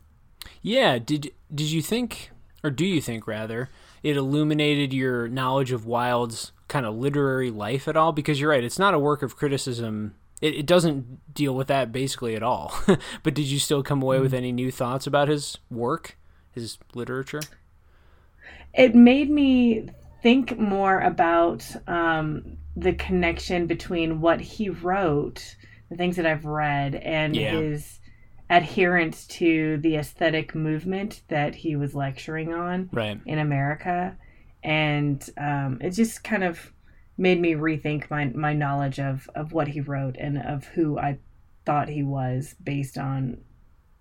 Yeah, 0.62 1.00
did 1.00 1.32
did 1.54 1.72
you 1.72 1.82
think 1.82 2.32
or 2.64 2.70
do 2.70 2.86
you 2.86 3.02
think 3.02 3.28
rather 3.28 3.70
it 4.04 4.18
illuminated 4.18 4.94
your 4.94 5.28
knowledge 5.28 5.72
of 5.72 5.86
Wilde's 5.86 6.52
kind 6.68 6.86
of 6.86 6.96
literary 6.96 7.52
life 7.52 7.88
at 7.88 7.98
all 7.98 8.12
because 8.12 8.40
you're 8.40 8.52
right, 8.52 8.64
it's 8.64 8.80
not 8.80 8.94
a 8.94 9.00
work 9.00 9.22
of 9.22 9.36
criticism 9.36 10.16
it, 10.42 10.56
it 10.56 10.66
doesn't 10.66 11.34
deal 11.34 11.56
with 11.56 11.68
that 11.68 11.92
basically 11.92 12.36
at 12.36 12.44
all. 12.44 12.74
but 13.24 13.34
did 13.34 13.46
you 13.46 13.60
still 13.60 13.84
come 13.84 14.02
away 14.02 14.20
with 14.20 14.34
mm. 14.34 14.38
any 14.38 14.52
new 14.52 14.72
thoughts 14.72 15.08
about 15.08 15.28
his 15.28 15.58
work? 15.70 16.18
his 16.52 16.78
literature? 16.94 17.42
It 18.74 18.96
made 18.96 19.30
me 19.30 19.90
think 20.22 20.58
more 20.58 21.00
about 21.00 21.66
um, 21.88 22.58
the 22.76 22.94
connection 22.94 23.68
between 23.68 24.22
what 24.22 24.40
he 24.40 24.70
wrote, 24.70 25.56
the 25.90 25.98
things 25.98 26.16
that 26.16 26.26
I've 26.26 26.46
read, 26.46 26.96
and 26.96 27.36
yeah. 27.36 27.52
his 27.52 28.00
adherence 28.50 29.26
to 29.26 29.78
the 29.78 29.96
aesthetic 29.96 30.54
movement 30.54 31.22
that 31.30 31.56
he 31.56 31.76
was 31.76 31.96
lecturing 31.96 32.54
on 32.54 32.90
right. 32.92 33.20
in 33.26 33.40
America. 33.40 34.18
And 34.64 35.28
um, 35.38 35.80
it 35.82 35.92
just 35.92 36.24
kind 36.24 36.44
of 36.44 36.72
made 37.18 37.40
me 37.40 37.54
rethink 37.54 38.10
my, 38.10 38.26
my 38.26 38.54
knowledge 38.54 39.00
of, 39.00 39.30
of 39.36 39.54
what 39.54 39.70
he 39.70 39.82
wrote 39.82 40.16
and 40.18 40.38
of 40.38 40.66
who 40.66 40.98
I 40.98 41.20
thought 41.66 41.90
he 41.90 42.04
was 42.04 42.56
based 42.64 42.98
on 42.98 43.42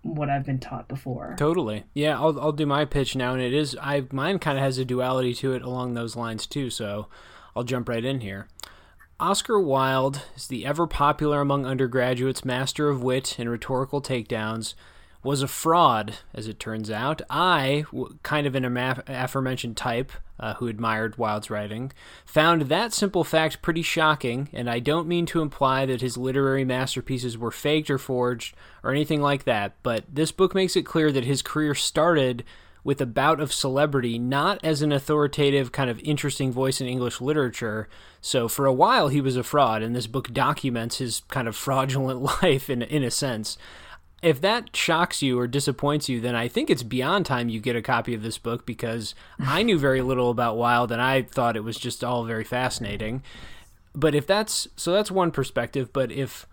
what 0.03 0.29
I've 0.29 0.45
been 0.45 0.59
taught 0.59 0.87
before. 0.87 1.35
Totally. 1.37 1.83
Yeah, 1.93 2.19
I'll 2.19 2.39
I'll 2.39 2.51
do 2.51 2.65
my 2.65 2.85
pitch 2.85 3.15
now 3.15 3.33
and 3.33 3.41
it 3.41 3.53
is 3.53 3.77
I 3.79 4.07
mine 4.11 4.39
kind 4.39 4.57
of 4.57 4.63
has 4.63 4.79
a 4.79 4.85
duality 4.85 5.33
to 5.35 5.53
it 5.53 5.61
along 5.61 5.93
those 5.93 6.15
lines 6.15 6.47
too, 6.47 6.69
so 6.71 7.07
I'll 7.55 7.63
jump 7.63 7.87
right 7.87 8.03
in 8.03 8.21
here. 8.21 8.47
Oscar 9.19 9.59
Wilde 9.59 10.23
is 10.35 10.47
the 10.47 10.65
ever 10.65 10.87
popular 10.87 11.41
among 11.41 11.67
undergraduates 11.67 12.43
master 12.43 12.89
of 12.89 13.03
wit 13.03 13.37
and 13.37 13.49
rhetorical 13.49 14.01
takedowns. 14.01 14.73
was 15.21 15.43
a 15.43 15.47
fraud, 15.47 16.15
as 16.33 16.47
it 16.47 16.59
turns 16.59 16.89
out. 16.89 17.21
I, 17.29 17.85
kind 18.23 18.47
of 18.47 18.55
an 18.55 18.65
aforementioned 18.65 19.77
type 19.77 20.11
uh, 20.41 20.55
who 20.55 20.67
admired 20.67 21.17
Wilde's 21.17 21.49
writing, 21.49 21.91
found 22.25 22.63
that 22.63 22.93
simple 22.93 23.23
fact 23.23 23.61
pretty 23.61 23.83
shocking, 23.83 24.49
and 24.51 24.69
I 24.69 24.79
don't 24.79 25.07
mean 25.07 25.25
to 25.27 25.41
imply 25.41 25.85
that 25.85 26.01
his 26.01 26.17
literary 26.17 26.65
masterpieces 26.65 27.37
were 27.37 27.51
faked 27.51 27.89
or 27.89 27.97
forged 27.97 28.55
or 28.83 28.91
anything 28.91 29.21
like 29.21 29.43
that, 29.45 29.73
but 29.83 30.03
this 30.11 30.31
book 30.31 30.55
makes 30.55 30.75
it 30.75 30.85
clear 30.85 31.11
that 31.11 31.25
his 31.25 31.41
career 31.41 31.75
started 31.75 32.43
with 32.83 32.99
a 32.99 33.05
bout 33.05 33.39
of 33.39 33.53
celebrity, 33.53 34.17
not 34.17 34.59
as 34.63 34.81
an 34.81 34.91
authoritative, 34.91 35.71
kind 35.71 35.89
of 35.89 35.99
interesting 35.99 36.51
voice 36.51 36.81
in 36.81 36.87
English 36.87 37.21
literature. 37.21 37.87
So 38.21 38.47
for 38.47 38.65
a 38.65 38.73
while, 38.73 39.09
he 39.09 39.21
was 39.21 39.37
a 39.37 39.43
fraud, 39.43 39.83
and 39.83 39.95
this 39.95 40.07
book 40.07 40.33
documents 40.33 40.97
his 40.97 41.21
kind 41.27 41.47
of 41.47 41.55
fraudulent 41.55 42.21
life 42.41 42.69
in, 42.69 42.81
in 42.81 43.03
a 43.03 43.11
sense 43.11 43.57
if 44.21 44.39
that 44.41 44.75
shocks 44.75 45.21
you 45.21 45.39
or 45.39 45.47
disappoints 45.47 46.07
you, 46.07 46.21
then 46.21 46.35
I 46.35 46.47
think 46.47 46.69
it's 46.69 46.83
beyond 46.83 47.25
time 47.25 47.49
you 47.49 47.59
get 47.59 47.75
a 47.75 47.81
copy 47.81 48.13
of 48.13 48.21
this 48.21 48.37
book 48.37 48.65
because 48.65 49.15
I 49.39 49.63
knew 49.63 49.79
very 49.79 50.01
little 50.03 50.29
about 50.29 50.57
Wilde 50.57 50.91
and 50.91 51.01
I 51.01 51.23
thought 51.23 51.55
it 51.55 51.63
was 51.63 51.77
just 51.77 52.03
all 52.03 52.23
very 52.23 52.43
fascinating. 52.43 53.23
But 53.93 54.15
if 54.15 54.27
that's 54.27 54.67
so, 54.75 54.93
that's 54.93 55.11
one 55.11 55.31
perspective. 55.31 55.91
But 55.91 56.11
if 56.11 56.47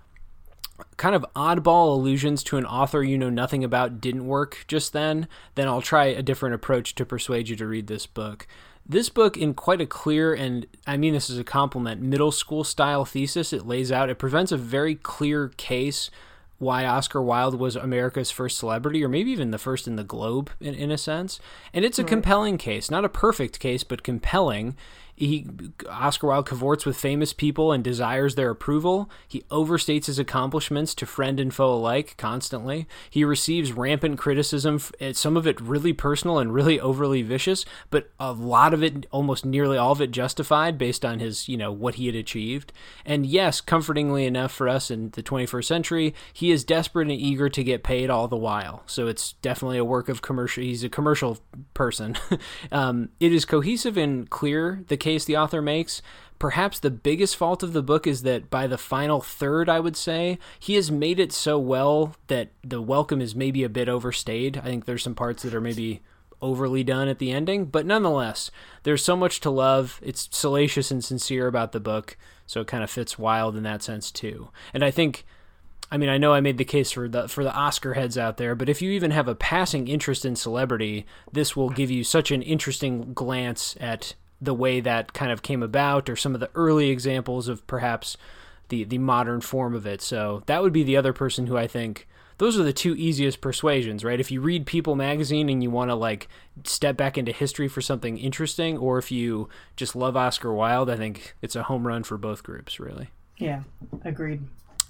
kind 0.96 1.14
of 1.14 1.26
oddball 1.34 1.92
allusions 1.92 2.42
to 2.44 2.56
an 2.56 2.64
author 2.64 3.02
you 3.02 3.18
know 3.18 3.30
nothing 3.30 3.64
about 3.64 4.00
didn't 4.00 4.26
work 4.26 4.64
just 4.66 4.92
then, 4.92 5.28
then 5.54 5.68
I'll 5.68 5.82
try 5.82 6.06
a 6.06 6.22
different 6.22 6.54
approach 6.54 6.94
to 6.96 7.04
persuade 7.04 7.48
you 7.48 7.56
to 7.56 7.66
read 7.66 7.86
this 7.86 8.06
book. 8.06 8.46
This 8.90 9.10
book, 9.10 9.36
in 9.36 9.52
quite 9.52 9.82
a 9.82 9.86
clear 9.86 10.32
and 10.32 10.66
I 10.86 10.96
mean 10.96 11.12
this 11.12 11.28
is 11.28 11.38
a 11.38 11.44
compliment, 11.44 12.00
middle 12.00 12.32
school 12.32 12.64
style 12.64 13.04
thesis, 13.04 13.52
it 13.52 13.66
lays 13.66 13.92
out, 13.92 14.08
it 14.08 14.18
presents 14.18 14.52
a 14.52 14.56
very 14.56 14.94
clear 14.94 15.48
case 15.50 16.10
why 16.58 16.84
Oscar 16.84 17.22
Wilde 17.22 17.54
was 17.54 17.76
America's 17.76 18.30
first 18.30 18.58
celebrity, 18.58 19.04
or 19.04 19.08
maybe 19.08 19.30
even 19.30 19.52
the 19.52 19.58
first 19.58 19.86
in 19.86 19.96
the 19.96 20.04
globe, 20.04 20.50
in, 20.60 20.74
in 20.74 20.90
a 20.90 20.98
sense. 20.98 21.40
And 21.72 21.84
it's 21.84 21.98
a 21.98 22.04
compelling 22.04 22.58
case, 22.58 22.90
not 22.90 23.04
a 23.04 23.08
perfect 23.08 23.60
case, 23.60 23.84
but 23.84 24.02
compelling 24.02 24.76
he 25.18 25.46
Oscar 25.90 26.28
Wilde 26.28 26.48
cavorts 26.48 26.86
with 26.86 26.96
famous 26.96 27.32
people 27.32 27.72
and 27.72 27.82
desires 27.82 28.34
their 28.34 28.50
approval. 28.50 29.10
He 29.26 29.42
overstates 29.50 30.06
his 30.06 30.18
accomplishments 30.18 30.94
to 30.94 31.06
friend 31.06 31.40
and 31.40 31.52
foe 31.52 31.74
alike 31.74 32.14
constantly. 32.16 32.86
He 33.10 33.24
receives 33.24 33.72
rampant 33.72 34.18
criticism, 34.18 34.80
some 35.12 35.36
of 35.36 35.46
it 35.46 35.60
really 35.60 35.92
personal 35.92 36.38
and 36.38 36.54
really 36.54 36.78
overly 36.78 37.22
vicious, 37.22 37.64
but 37.90 38.10
a 38.20 38.32
lot 38.32 38.72
of 38.72 38.82
it, 38.82 39.06
almost 39.10 39.44
nearly 39.44 39.76
all 39.76 39.92
of 39.92 40.00
it, 40.00 40.10
justified 40.10 40.78
based 40.78 41.04
on 41.04 41.18
his, 41.18 41.48
you 41.48 41.56
know, 41.56 41.72
what 41.72 41.96
he 41.96 42.06
had 42.06 42.14
achieved. 42.14 42.72
And 43.04 43.26
yes, 43.26 43.60
comfortingly 43.60 44.24
enough 44.24 44.52
for 44.52 44.68
us 44.68 44.90
in 44.90 45.10
the 45.10 45.22
21st 45.22 45.64
century, 45.64 46.14
he 46.32 46.50
is 46.50 46.64
desperate 46.64 47.08
and 47.08 47.20
eager 47.20 47.48
to 47.48 47.64
get 47.64 47.82
paid 47.82 48.08
all 48.10 48.28
the 48.28 48.36
while. 48.36 48.82
So 48.86 49.08
it's 49.08 49.32
definitely 49.34 49.78
a 49.78 49.84
work 49.84 50.08
of 50.08 50.22
commercial. 50.22 50.62
He's 50.62 50.84
a 50.84 50.88
commercial 50.88 51.38
person. 51.74 52.16
um, 52.72 53.10
it 53.18 53.32
is 53.32 53.44
cohesive 53.44 53.96
and 53.96 54.28
clear. 54.30 54.84
The 54.88 54.96
case 55.08 55.24
the 55.24 55.36
author 55.36 55.62
makes. 55.62 56.02
Perhaps 56.38 56.78
the 56.78 56.90
biggest 56.90 57.36
fault 57.36 57.62
of 57.62 57.72
the 57.72 57.82
book 57.82 58.06
is 58.06 58.22
that 58.22 58.50
by 58.50 58.66
the 58.66 58.78
final 58.78 59.20
third, 59.20 59.68
I 59.68 59.80
would 59.80 59.96
say, 59.96 60.38
he 60.58 60.74
has 60.74 60.90
made 60.90 61.18
it 61.18 61.32
so 61.32 61.58
well 61.58 62.14
that 62.28 62.50
the 62.62 62.82
welcome 62.82 63.20
is 63.20 63.34
maybe 63.34 63.64
a 63.64 63.68
bit 63.68 63.88
overstayed. 63.88 64.58
I 64.58 64.62
think 64.62 64.84
there's 64.84 65.02
some 65.02 65.14
parts 65.14 65.42
that 65.42 65.54
are 65.54 65.60
maybe 65.60 66.02
overly 66.40 66.84
done 66.84 67.08
at 67.08 67.18
the 67.18 67.32
ending, 67.32 67.64
but 67.64 67.86
nonetheless, 67.86 68.50
there's 68.84 69.02
so 69.02 69.16
much 69.16 69.40
to 69.40 69.50
love. 69.50 69.98
It's 70.04 70.28
salacious 70.30 70.90
and 70.90 71.02
sincere 71.02 71.48
about 71.48 71.72
the 71.72 71.80
book, 71.80 72.16
so 72.46 72.60
it 72.60 72.68
kind 72.68 72.84
of 72.84 72.90
fits 72.90 73.18
Wilde 73.18 73.56
in 73.56 73.64
that 73.64 73.82
sense 73.82 74.12
too. 74.12 74.50
And 74.72 74.84
I 74.84 74.92
think 74.92 75.24
I 75.90 75.96
mean, 75.96 76.10
I 76.10 76.18
know 76.18 76.34
I 76.34 76.40
made 76.40 76.58
the 76.58 76.64
case 76.64 76.90
for 76.90 77.08
the 77.08 77.28
for 77.28 77.42
the 77.42 77.54
Oscar 77.54 77.94
heads 77.94 78.18
out 78.18 78.36
there, 78.36 78.54
but 78.54 78.68
if 78.68 78.82
you 78.82 78.90
even 78.90 79.10
have 79.10 79.26
a 79.26 79.34
passing 79.34 79.88
interest 79.88 80.24
in 80.24 80.36
celebrity, 80.36 81.06
this 81.32 81.56
will 81.56 81.70
give 81.70 81.90
you 81.90 82.04
such 82.04 82.30
an 82.30 82.42
interesting 82.42 83.14
glance 83.14 83.74
at 83.80 84.14
the 84.40 84.54
way 84.54 84.80
that 84.80 85.12
kind 85.12 85.32
of 85.32 85.42
came 85.42 85.62
about 85.62 86.08
or 86.08 86.16
some 86.16 86.34
of 86.34 86.40
the 86.40 86.50
early 86.54 86.90
examples 86.90 87.48
of 87.48 87.66
perhaps 87.66 88.16
the 88.68 88.84
the 88.84 88.98
modern 88.98 89.40
form 89.40 89.74
of 89.74 89.86
it. 89.86 90.00
So 90.02 90.42
that 90.46 90.62
would 90.62 90.72
be 90.72 90.82
the 90.82 90.96
other 90.96 91.12
person 91.12 91.46
who 91.46 91.56
I 91.56 91.66
think 91.66 92.06
those 92.38 92.58
are 92.58 92.62
the 92.62 92.72
two 92.72 92.94
easiest 92.94 93.40
persuasions, 93.40 94.04
right? 94.04 94.20
If 94.20 94.30
you 94.30 94.40
read 94.40 94.64
People 94.64 94.94
magazine 94.94 95.48
and 95.48 95.62
you 95.62 95.70
want 95.70 95.90
to 95.90 95.96
like 95.96 96.28
step 96.64 96.96
back 96.96 97.18
into 97.18 97.32
history 97.32 97.66
for 97.66 97.80
something 97.80 98.16
interesting 98.16 98.78
or 98.78 98.98
if 98.98 99.10
you 99.10 99.48
just 99.76 99.96
love 99.96 100.16
Oscar 100.16 100.52
Wilde, 100.52 100.88
I 100.88 100.96
think 100.96 101.34
it's 101.42 101.56
a 101.56 101.64
home 101.64 101.86
run 101.86 102.04
for 102.04 102.16
both 102.16 102.44
groups, 102.44 102.78
really. 102.78 103.10
Yeah, 103.38 103.62
agreed. 104.04 104.42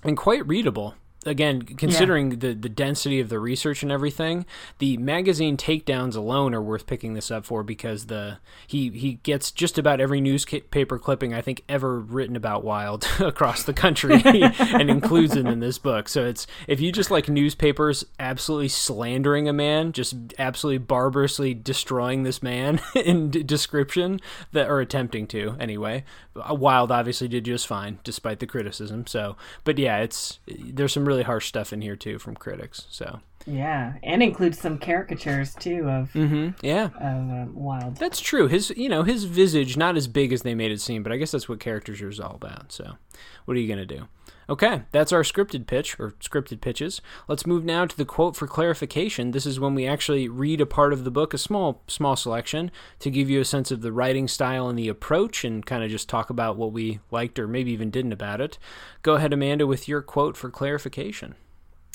And 0.05 0.17
quite 0.17 0.47
readable 0.47 0.95
again, 1.27 1.63
considering 1.63 2.31
yeah. 2.31 2.37
the, 2.39 2.55
the 2.55 2.69
density 2.69 3.21
of 3.21 3.29
the 3.29 3.39
research 3.39 3.83
and 3.83 3.91
everything, 3.91 4.47
the 4.79 4.97
magazine 4.99 5.57
takedowns 5.57 6.17
alone 6.17 6.55
are 6.55 6.63
worth 6.63 6.87
picking 6.87 7.15
this 7.15 7.31
up 7.31 7.45
for 7.45 7.63
because 7.63 8.07
the 8.07 8.39
he 8.67 8.91
he 8.91 9.15
gets 9.15 9.51
just 9.51 9.79
about 9.79 10.01
every 10.01 10.21
newspaper 10.21 10.99
clipping 10.99 11.35
I 11.35 11.41
think 11.41 11.65
ever 11.69 11.99
written 11.99 12.37
about 12.37 12.65
Wilde 12.65 13.07
across 13.21 13.65
the 13.65 13.73
country 13.73 14.21
and 14.25 14.91
includes 14.91 15.35
it 15.35 15.47
in 15.47 15.61
this 15.61 15.79
book. 15.79 16.09
So 16.09 16.25
it's 16.25 16.47
if 16.67 16.81
you 16.81 16.93
just 16.93 17.11
like 17.11 17.29
newspapers 17.29 18.05
absolutely 18.19 18.69
slandering 18.69 19.49
a 19.49 19.53
man, 19.53 19.93
just 19.93 20.15
absolutely 20.39 20.79
barbarously 20.79 21.55
destroying 21.55 22.23
this 22.23 22.43
man 22.43 22.81
in 22.95 23.31
d- 23.31 23.43
description 23.43 24.21
that 24.53 24.69
are 24.69 24.81
attempting 24.81 25.27
to 25.29 25.57
anyway. 25.59 26.05
Uh, 26.37 26.55
Wilde 26.55 26.93
obviously 26.93 27.29
did 27.29 27.45
just 27.45 27.67
fine 27.67 27.99
despite 28.05 28.39
the 28.39 28.47
criticism. 28.47 29.07
So, 29.07 29.37
but 29.65 29.79
yeah, 29.79 29.99
it's 29.99 30.39
there's 30.47 30.93
some 30.93 31.09
really 31.19 31.27
harsh 31.27 31.49
stuff 31.49 31.73
in 31.73 31.81
here 31.81 31.97
too 31.97 32.19
from 32.19 32.37
critics. 32.37 32.87
So 32.91 33.21
yeah, 33.47 33.95
and 34.03 34.23
includes 34.23 34.61
some 34.61 34.79
caricatures 34.79 35.55
too 35.55 35.89
of 35.89 36.13
mm-hmm. 36.13 36.51
yeah 36.65 36.87
of 36.87 37.03
um, 37.03 37.55
Wilde. 37.55 37.97
That's 37.97 38.21
true. 38.21 38.47
His 38.47 38.71
you 38.77 38.89
know 38.89 39.03
his 39.03 39.25
visage 39.25 39.77
not 39.77 39.97
as 39.97 40.07
big 40.07 40.33
as 40.33 40.43
they 40.43 40.55
made 40.55 40.71
it 40.71 40.81
seem, 40.81 41.03
but 41.03 41.13
I 41.13 41.17
guess 41.17 41.33
that's 41.33 41.49
what 41.49 41.61
caricature 41.61 42.09
is 42.09 42.21
all 42.21 42.35
about. 42.35 42.73
So 42.73 42.97
what 43.45 43.57
are 43.57 43.61
you 43.61 43.69
gonna 43.69 43.87
do? 43.87 44.07
Okay, 44.51 44.83
that's 44.93 45.13
our 45.13 45.23
scripted 45.23 45.67
pitch 45.67 46.01
or 46.01 46.13
scripted 46.13 46.63
pitches. 46.63 47.03
Let's 47.29 47.47
move 47.47 47.65
now 47.65 47.85
to 47.85 47.95
the 47.95 48.07
quote 48.07 48.35
for 48.35 48.47
clarification. 48.47 49.33
This 49.33 49.45
is 49.45 49.61
when 49.61 49.75
we 49.75 49.87
actually 49.87 50.27
read 50.27 50.63
a 50.63 50.67
part 50.67 50.95
of 50.95 51.05
the 51.05 51.11
book, 51.11 51.35
a 51.35 51.39
small 51.39 51.83
small 51.87 52.17
selection 52.17 52.71
to 53.01 53.11
give 53.11 53.29
you 53.29 53.41
a 53.41 53.45
sense 53.45 53.71
of 53.71 53.83
the 53.83 53.93
writing 53.93 54.27
style 54.27 54.69
and 54.69 54.79
the 54.79 54.89
approach 54.89 55.45
and 55.45 55.67
kind 55.67 55.85
of 55.85 55.91
just 55.91 56.09
talk 56.09 56.31
about 56.31 56.57
what 56.57 56.73
we 56.73 57.01
liked 57.11 57.39
or 57.39 57.47
maybe 57.47 57.73
even 57.73 57.91
didn't 57.91 58.13
about 58.13 58.41
it. 58.41 58.59
Go 59.03 59.17
ahead 59.17 59.35
Amanda 59.35 59.67
with 59.67 59.87
your 59.87 60.01
quote 60.01 60.35
for 60.35 60.51
clarification. 60.51 61.35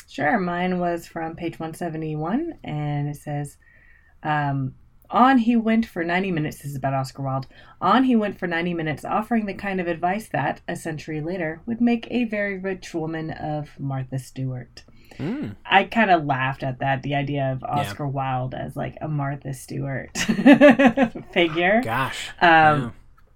Sure, 0.07 0.37
mine 0.37 0.79
was 0.79 1.07
from 1.07 1.35
page 1.35 1.59
171 1.59 2.59
and 2.63 3.09
it 3.09 3.15
says 3.15 3.57
um, 4.21 4.75
on 5.13 5.37
he 5.37 5.55
went 5.55 5.85
for 5.85 6.03
90 6.03 6.31
minutes. 6.31 6.57
This 6.57 6.71
is 6.71 6.75
about 6.75 6.93
Oscar 6.93 7.21
Wilde. 7.21 7.47
On 7.79 8.03
he 8.03 8.15
went 8.15 8.37
for 8.37 8.47
90 8.47 8.73
minutes, 8.73 9.05
offering 9.05 9.45
the 9.45 9.53
kind 9.53 9.79
of 9.79 9.87
advice 9.87 10.27
that, 10.29 10.61
a 10.67 10.75
century 10.75 11.21
later, 11.21 11.61
would 11.65 11.79
make 11.79 12.07
a 12.09 12.25
very 12.25 12.57
rich 12.57 12.93
woman 12.93 13.31
of 13.31 13.79
Martha 13.79 14.19
Stewart. 14.19 14.83
Mm. 15.19 15.55
I 15.65 15.83
kind 15.83 16.09
of 16.09 16.25
laughed 16.25 16.63
at 16.63 16.79
that, 16.79 17.03
the 17.03 17.15
idea 17.15 17.51
of 17.51 17.63
Oscar 17.63 18.05
yeah. 18.05 18.09
Wilde 18.09 18.55
as 18.55 18.75
like 18.75 18.97
a 18.99 19.07
Martha 19.07 19.53
Stewart 19.53 20.17
figure. 21.31 21.81
Gosh. 21.83 22.29
Um, 22.41 22.81
yeah. 22.81 22.89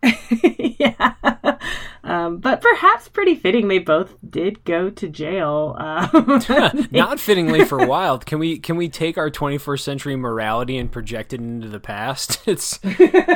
Um, 2.08 2.38
but 2.38 2.62
perhaps 2.62 3.10
pretty 3.10 3.36
fitting 3.36 3.68
they 3.68 3.80
both 3.80 4.16
did 4.28 4.64
go 4.64 4.90
to 4.90 5.10
jail. 5.10 5.76
Um, 5.78 6.42
Not 6.92 7.20
fittingly 7.20 7.66
for 7.66 7.78
Wilde. 7.88 8.26
Can 8.26 8.40
we 8.40 8.60
can 8.60 8.78
we 8.78 8.88
take 8.88 9.18
our 9.18 9.30
21st 9.30 9.82
century 9.82 10.16
morality 10.16 10.78
and 10.78 10.90
project 10.90 11.34
it 11.34 11.42
into 11.42 11.68
the 11.68 11.82
past? 11.82 12.40
It's 12.48 12.80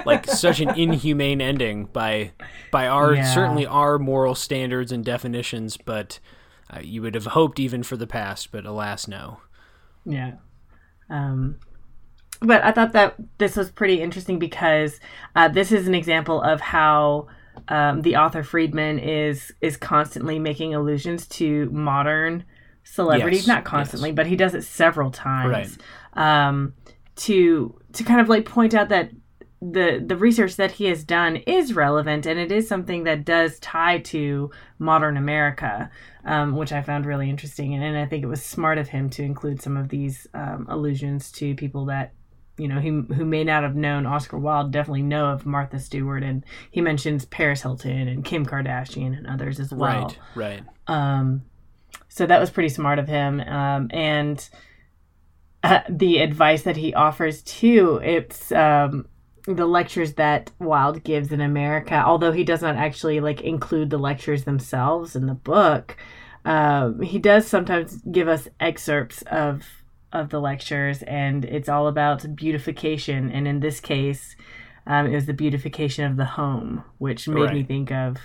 like 0.06 0.26
such 0.26 0.62
an 0.62 0.70
inhumane 0.70 1.42
ending 1.42 1.86
by 1.86 2.32
by 2.72 2.88
our 2.88 3.16
yeah. 3.16 3.34
certainly 3.34 3.66
our 3.66 4.00
moral 4.00 4.36
standards 4.36 4.94
and 4.94 5.04
definitions, 5.04 5.76
but 5.76 6.20
uh, 6.74 6.80
you 6.82 7.02
would 7.02 7.14
have 7.14 7.26
hoped 7.26 7.60
even 7.60 7.84
for 7.84 7.98
the 7.98 8.08
past, 8.08 8.54
but 8.54 8.66
alas 8.66 9.06
no. 9.06 9.42
Yeah. 10.06 10.36
Um 11.10 11.58
but 12.42 12.64
I 12.64 12.72
thought 12.72 12.94
that 12.94 13.16
this 13.38 13.56
was 13.56 13.72
pretty 13.72 14.02
interesting 14.02 14.40
because 14.40 15.00
uh, 15.36 15.48
this 15.48 15.72
is 15.72 15.88
an 15.88 15.96
example 15.96 16.42
of 16.42 16.60
how 16.60 17.28
um, 17.68 18.02
the 18.02 18.16
author 18.16 18.44
Friedman 18.44 19.00
is 19.00 19.54
is 19.62 19.78
constantly 19.78 20.40
making 20.40 20.74
allusions 20.74 21.28
to 21.28 21.70
modern 21.70 22.44
celebrities. 22.84 23.42
Yes, 23.42 23.48
Not 23.48 23.64
constantly, 23.64 24.10
yes. 24.10 24.16
but 24.16 24.28
he 24.28 24.36
does 24.36 24.56
it 24.56 24.64
several 24.64 25.12
times 25.12 25.78
right. 26.16 26.48
um, 26.48 26.74
to 27.18 27.80
to 27.94 28.04
kind 28.04 28.20
of 28.20 28.28
like 28.28 28.46
point 28.46 28.74
out 28.74 28.90
that 28.90 29.12
the 29.62 30.04
the 30.04 30.18
research 30.18 30.56
that 30.56 30.72
he 30.72 30.86
has 30.86 31.04
done 31.04 31.36
is 31.36 31.76
relevant 31.76 32.26
and 32.26 32.40
it 32.40 32.52
is 32.52 32.68
something 32.68 33.04
that 33.04 33.24
does 33.24 33.60
tie 33.60 34.00
to 34.00 34.50
modern 34.80 35.18
America, 35.18 35.92
um, 36.26 36.56
which 36.56 36.72
I 36.72 36.82
found 36.82 37.06
really 37.06 37.30
interesting. 37.30 37.76
And, 37.76 37.84
and, 37.84 37.96
I 37.96 38.08
think 38.08 38.24
it 38.24 38.28
was 38.28 38.42
smart 38.44 38.80
of 38.80 38.90
him 38.90 39.12
to 39.12 39.24
include 39.24 39.62
some 39.62 39.78
of 39.78 39.90
these 39.90 40.26
um, 40.34 40.66
allusions 40.68 41.32
to 41.34 41.54
people 41.54 41.86
that 41.86 42.14
you 42.58 42.68
know, 42.68 42.80
he 42.80 42.90
who 42.90 43.26
may 43.26 43.44
not 43.44 43.64
have 43.64 43.76
known 43.76 44.06
Oscar 44.06 44.38
Wilde 44.38 44.72
definitely 44.72 45.04
know 45.04 45.28
of 45.28 45.46
Martha 45.46 45.80
Stewart, 45.80 46.24
and 46.24 46.46
he 46.70 46.82
mentions 46.82 47.26
Paris 47.26 47.62
Hilton 47.62 48.08
and 48.08 48.24
Kim 48.24 48.46
Kardashian 48.46 49.18
and 49.18 49.28
others 49.28 49.60
as 49.60 49.72
well. 49.72 50.16
Right, 50.36 50.62
right. 50.62 50.64
Um, 50.88 51.44
so 52.08 52.26
that 52.26 52.40
was 52.40 52.50
pretty 52.50 52.70
smart 52.70 53.00
of 53.00 53.08
him. 53.08 53.40
Um, 53.42 53.90
and 53.92 54.48
uh, 55.64 55.82
the 55.90 56.20
advice 56.20 56.64
that 56.64 56.78
he 56.78 56.94
offers 56.94 57.42
too. 57.44 58.00
It's 58.04 58.52
um, 58.52 59.08
the 59.46 59.66
lectures 59.66 60.14
that 60.14 60.52
Wilde 60.60 61.04
gives 61.04 61.32
in 61.32 61.42
America, 61.42 62.04
although 62.06 62.32
he 62.32 62.44
does 62.44 62.62
not 62.62 62.76
actually 62.76 63.20
like 63.20 63.42
include 63.42 63.90
the 63.90 63.98
lectures 63.98 64.44
themselves 64.44 65.16
in 65.16 65.28
the 65.28 65.34
book. 65.34 65.98
Um, 66.46 67.02
he 67.02 67.20
does 67.20 67.46
sometimes 67.48 68.02
give 68.12 68.28
us 68.28 68.48
excerpts 68.60 69.22
of 69.24 69.81
of 70.14 70.30
the 70.30 70.40
lectures, 70.40 71.04
and 71.04 71.46
it's 71.46 71.70
all 71.70 71.88
about 71.88 72.36
beautification. 72.36 73.32
And 73.32 73.48
in 73.48 73.60
this 73.60 73.80
case, 73.80 74.36
um, 74.88 75.08
it 75.08 75.16
was 75.16 75.26
the 75.26 75.34
beautification 75.34 76.06
of 76.06 76.18
the 76.18 76.26
home, 76.26 76.84
which 76.98 77.28
made 77.28 77.42
right. 77.42 77.54
me 77.54 77.64
think 77.64 77.92
of 77.92 78.18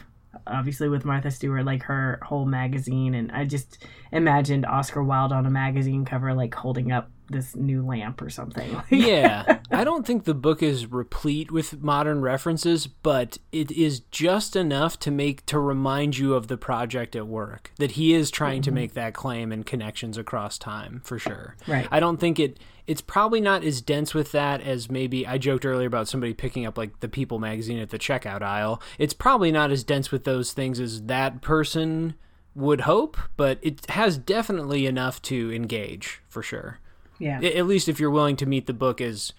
obviously 0.46 0.88
with 0.88 1.04
Martha 1.04 1.30
Stewart, 1.30 1.64
like 1.64 1.82
her 1.84 2.20
whole 2.22 2.46
magazine, 2.46 3.14
and 3.14 3.32
I 3.32 3.44
just 3.44 3.84
imagined 4.12 4.66
Oscar 4.66 5.02
Wilde 5.02 5.32
on 5.32 5.46
a 5.46 5.50
magazine 5.50 6.04
cover, 6.04 6.34
like 6.34 6.54
holding 6.54 6.92
up 6.92 7.10
this 7.28 7.56
new 7.56 7.84
lamp 7.84 8.22
or 8.22 8.30
something. 8.30 8.82
yeah, 8.90 9.58
I 9.70 9.84
don't 9.84 10.06
think 10.06 10.24
the 10.24 10.34
book 10.34 10.62
is 10.62 10.90
replete 10.90 11.50
with 11.50 11.82
modern 11.82 12.20
references, 12.20 12.86
but 12.86 13.38
it 13.52 13.70
is 13.70 14.00
just 14.10 14.56
enough 14.56 14.98
to 15.00 15.10
make 15.10 15.44
to 15.46 15.58
remind 15.58 16.18
you 16.18 16.34
of 16.34 16.48
the 16.48 16.56
project 16.56 17.16
at 17.16 17.26
work 17.26 17.72
that 17.78 17.92
he 17.92 18.14
is 18.14 18.30
trying 18.30 18.56
mm-hmm. 18.56 18.62
to 18.62 18.72
make 18.72 18.94
that 18.94 19.14
claim 19.14 19.52
and 19.52 19.66
connections 19.66 20.16
across 20.18 20.58
time 20.58 21.02
for 21.04 21.18
sure. 21.18 21.56
Right. 21.66 21.88
I 21.90 22.00
don't 22.00 22.18
think 22.18 22.38
it 22.38 22.58
it's 22.86 23.00
probably 23.00 23.40
not 23.40 23.64
as 23.64 23.80
dense 23.80 24.14
with 24.14 24.32
that 24.32 24.60
as 24.60 24.90
maybe 24.90 25.26
I 25.26 25.38
joked 25.38 25.66
earlier 25.66 25.88
about 25.88 26.08
somebody 26.08 26.34
picking 26.34 26.66
up 26.66 26.78
like 26.78 27.00
the 27.00 27.08
People 27.08 27.38
magazine 27.38 27.78
at 27.78 27.90
the 27.90 27.98
checkout 27.98 28.42
aisle. 28.42 28.80
It's 28.98 29.14
probably 29.14 29.50
not 29.50 29.70
as 29.72 29.82
dense 29.82 30.12
with 30.12 30.24
those 30.24 30.52
things 30.52 30.78
as 30.78 31.02
that 31.02 31.42
person 31.42 32.14
would 32.54 32.82
hope, 32.82 33.16
but 33.36 33.58
it 33.62 33.88
has 33.90 34.16
definitely 34.16 34.86
enough 34.86 35.20
to 35.22 35.52
engage 35.52 36.22
for 36.28 36.42
sure. 36.42 36.78
Yeah. 37.18 37.40
At 37.40 37.66
least 37.66 37.88
if 37.88 38.00
you're 38.00 38.10
willing 38.10 38.36
to 38.36 38.46
meet 38.46 38.66
the 38.66 38.74
book 38.74 39.00
as 39.00 39.32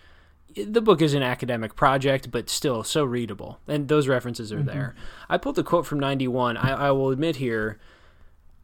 the 0.56 0.82
book 0.82 1.02
is 1.02 1.14
an 1.14 1.24
academic 1.24 1.76
project, 1.76 2.32
but 2.32 2.50
still 2.50 2.84
so 2.84 3.04
readable. 3.04 3.60
And 3.68 3.88
those 3.88 4.08
references 4.08 4.52
are 4.52 4.58
mm-hmm. 4.58 4.68
there. 4.68 4.96
I 5.30 5.38
pulled 5.38 5.60
a 5.60 5.64
quote 5.64 5.86
from 5.86 6.00
91. 6.00 6.58
I, 6.58 6.88
I 6.88 6.92
will 6.92 7.12
admit 7.12 7.36
here, 7.36 7.78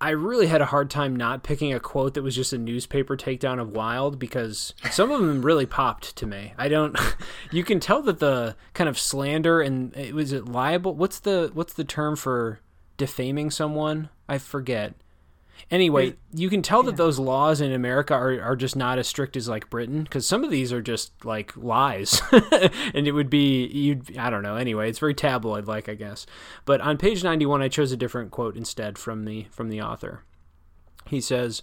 I 0.04 0.10
really 0.10 0.48
had 0.48 0.62
a 0.62 0.66
hard 0.66 0.90
time 0.90 1.16
not 1.16 1.44
picking 1.44 1.74
a 1.74 1.80
quote 1.80 2.14
that 2.16 2.24
was 2.24 2.36
just 2.36 2.52
a 2.52 2.58
newspaper 2.58 3.16
takedown 3.16 3.62
of 3.62 3.72
Wilde 3.72 4.20
because 4.20 4.74
some 4.92 5.12
of 5.12 5.22
them 5.22 5.46
really 5.46 5.66
popped 5.66 6.16
to 6.18 6.26
me. 6.26 6.54
I 6.58 6.68
don't. 6.68 6.98
You 7.52 7.64
can 7.64 7.80
tell 7.80 8.02
that 8.02 8.20
the 8.20 8.56
kind 8.74 8.90
of 8.90 8.98
slander 8.98 9.62
and 9.62 9.96
was 10.14 10.34
it 10.34 10.46
liable? 10.46 10.96
What's 10.96 11.20
the 11.20 11.52
what's 11.54 11.74
the 11.74 11.84
term 11.84 12.16
for 12.16 12.60
defaming 12.98 13.52
someone? 13.52 14.10
I 14.28 14.40
forget. 14.40 14.96
Anyway, 15.72 16.16
you 16.34 16.50
can 16.50 16.62
tell 16.62 16.84
that 16.84 16.98
those 16.98 17.18
laws 17.18 17.62
in 17.62 17.72
America 17.72 18.14
are, 18.14 18.40
are 18.42 18.56
just 18.56 18.76
not 18.76 19.00
as 19.00 19.08
strict 19.08 19.36
as 19.36 19.48
like 19.48 19.70
Britain 19.70 20.04
because 20.04 20.28
some 20.28 20.44
of 20.44 20.52
these 20.52 20.72
are 20.74 20.82
just 20.82 21.12
like 21.26 21.56
lies, 21.56 22.22
and 22.94 23.08
it 23.08 23.14
would 23.14 23.30
be 23.30 23.66
you'd, 23.68 24.18
I 24.18 24.30
don't 24.30 24.44
know. 24.44 24.56
Anyway, 24.56 24.90
it's 24.90 25.00
very 25.00 25.14
tabloid 25.14 25.68
like 25.68 25.90
I 25.90 25.96
guess. 25.96 26.26
But 26.66 26.82
on 26.82 26.98
page 26.98 27.24
ninety 27.24 27.46
one, 27.46 27.62
I 27.62 27.70
chose 27.70 27.92
a 27.92 27.98
different 27.98 28.32
quote 28.32 28.56
instead 28.56 28.98
from 28.98 29.26
the 29.26 29.48
from 29.52 29.70
the 29.70 29.82
author. 29.82 30.24
He 31.08 31.22
says, 31.22 31.62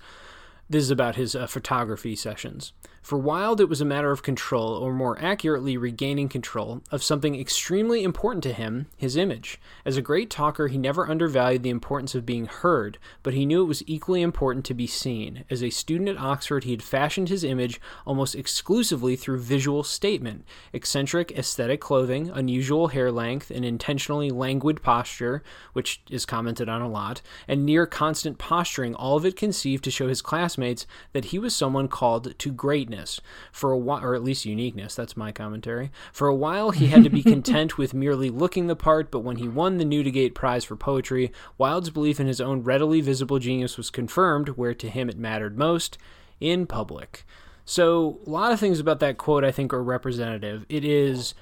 "This 0.68 0.82
is 0.82 0.90
about 0.90 1.16
his 1.16 1.37
uh, 1.37 1.47
photography 1.47 2.16
sessions." 2.16 2.73
For 3.02 3.19
Wilde, 3.19 3.62
it 3.62 3.69
was 3.69 3.80
a 3.80 3.87
matter 3.87 4.11
of 4.11 4.23
control, 4.23 4.75
or 4.75 4.92
more 4.92 5.19
accurately, 5.21 5.76
regaining 5.76 6.28
control, 6.28 6.83
of 6.92 7.02
something 7.02 7.35
extremely 7.35 8.04
important 8.04 8.45
to 8.45 8.52
him 8.52 8.87
his 8.97 9.16
image. 9.16 9.59
As 9.87 9.97
a 9.97 10.02
great 10.02 10.28
talker, 10.28 10.69
he 10.69 10.76
never 10.76 11.09
undervalued 11.09 11.62
the 11.62 11.71
importance 11.71 12.14
of 12.14 12.26
being 12.26 12.45
heard, 12.45 12.99
but 13.23 13.33
he 13.33 13.47
knew 13.47 13.62
it 13.62 13.69
was 13.69 13.83
equally 13.88 14.21
important 14.21 14.66
to 14.66 14.75
be 14.75 14.87
seen. 14.87 15.45
As 15.49 15.62
a 15.62 15.71
student 15.71 16.11
at 16.11 16.19
Oxford, 16.19 16.64
he 16.64 16.73
had 16.73 16.83
fashioned 16.83 17.30
his 17.30 17.42
image 17.42 17.80
almost 18.07 18.35
exclusively 18.35 19.16
through 19.16 19.38
visual 19.38 19.83
statement 19.83 20.45
eccentric, 20.75 21.33
aesthetic 21.33 21.80
clothing, 21.80 22.30
unusual 22.30 22.88
hair 22.88 23.11
length, 23.11 23.50
an 23.50 23.64
intentionally 23.64 24.30
languid 24.30 24.83
posture, 24.83 25.42
which 25.73 26.02
is 26.11 26.26
commented 26.26 26.69
on 26.69 26.83
a 26.83 26.88
lot, 26.88 27.23
and 27.49 27.64
near 27.64 27.87
constant 27.87 28.37
posturing, 28.37 28.95
all 28.95 29.16
of 29.16 29.25
it 29.25 29.37
conceived 29.37 29.83
to 29.85 29.90
show 29.90 30.07
his 30.07 30.23
classmates 30.23 30.87
that 31.12 31.26
he 31.26 31.38
was 31.38 31.57
someone 31.57 31.88
called 31.88 32.38
to 32.38 32.52
great 32.52 32.89
greatness. 32.90 33.20
For 33.52 33.70
a 33.70 33.78
while, 33.78 34.04
or 34.04 34.14
at 34.14 34.25
least 34.25 34.44
uniqueness, 34.44 34.94
that's 34.94 35.16
my 35.16 35.32
commentary. 35.32 35.90
For 36.12 36.28
a 36.28 36.35
while, 36.35 36.70
he 36.70 36.88
had 36.88 37.04
to 37.04 37.10
be 37.10 37.23
content 37.34 37.78
with 37.78 37.95
merely 37.95 38.30
looking 38.30 38.67
the 38.67 38.76
part, 38.76 39.10
but 39.10 39.21
when 39.21 39.36
he 39.36 39.49
won 39.49 39.78
the 39.78 39.84
Newdigate 39.84 40.34
Prize 40.34 40.65
for 40.65 40.76
Poetry, 40.76 41.32
Wilde's 41.58 41.91
belief 41.91 42.19
in 42.19 42.26
his 42.26 42.41
own 42.41 42.62
readily 42.62 43.00
visible 43.00 43.38
genius 43.38 43.76
was 43.76 43.91
confirmed, 43.91 44.50
where 44.50 44.75
to 44.75 44.91
him 44.91 45.08
it 45.08 45.19
mattered 45.19 45.56
most 45.56 45.99
in 46.41 46.67
public. 46.67 47.25
So, 47.65 48.19
a 48.26 48.30
lot 48.30 48.52
of 48.52 48.58
things 48.58 48.80
about 48.80 49.00
that 49.00 49.19
quote 49.19 49.45
I 49.45 49.52
think 49.52 49.73
are 49.73 49.82
representative. 49.82 50.67
It 50.69 50.84
is 50.84 51.34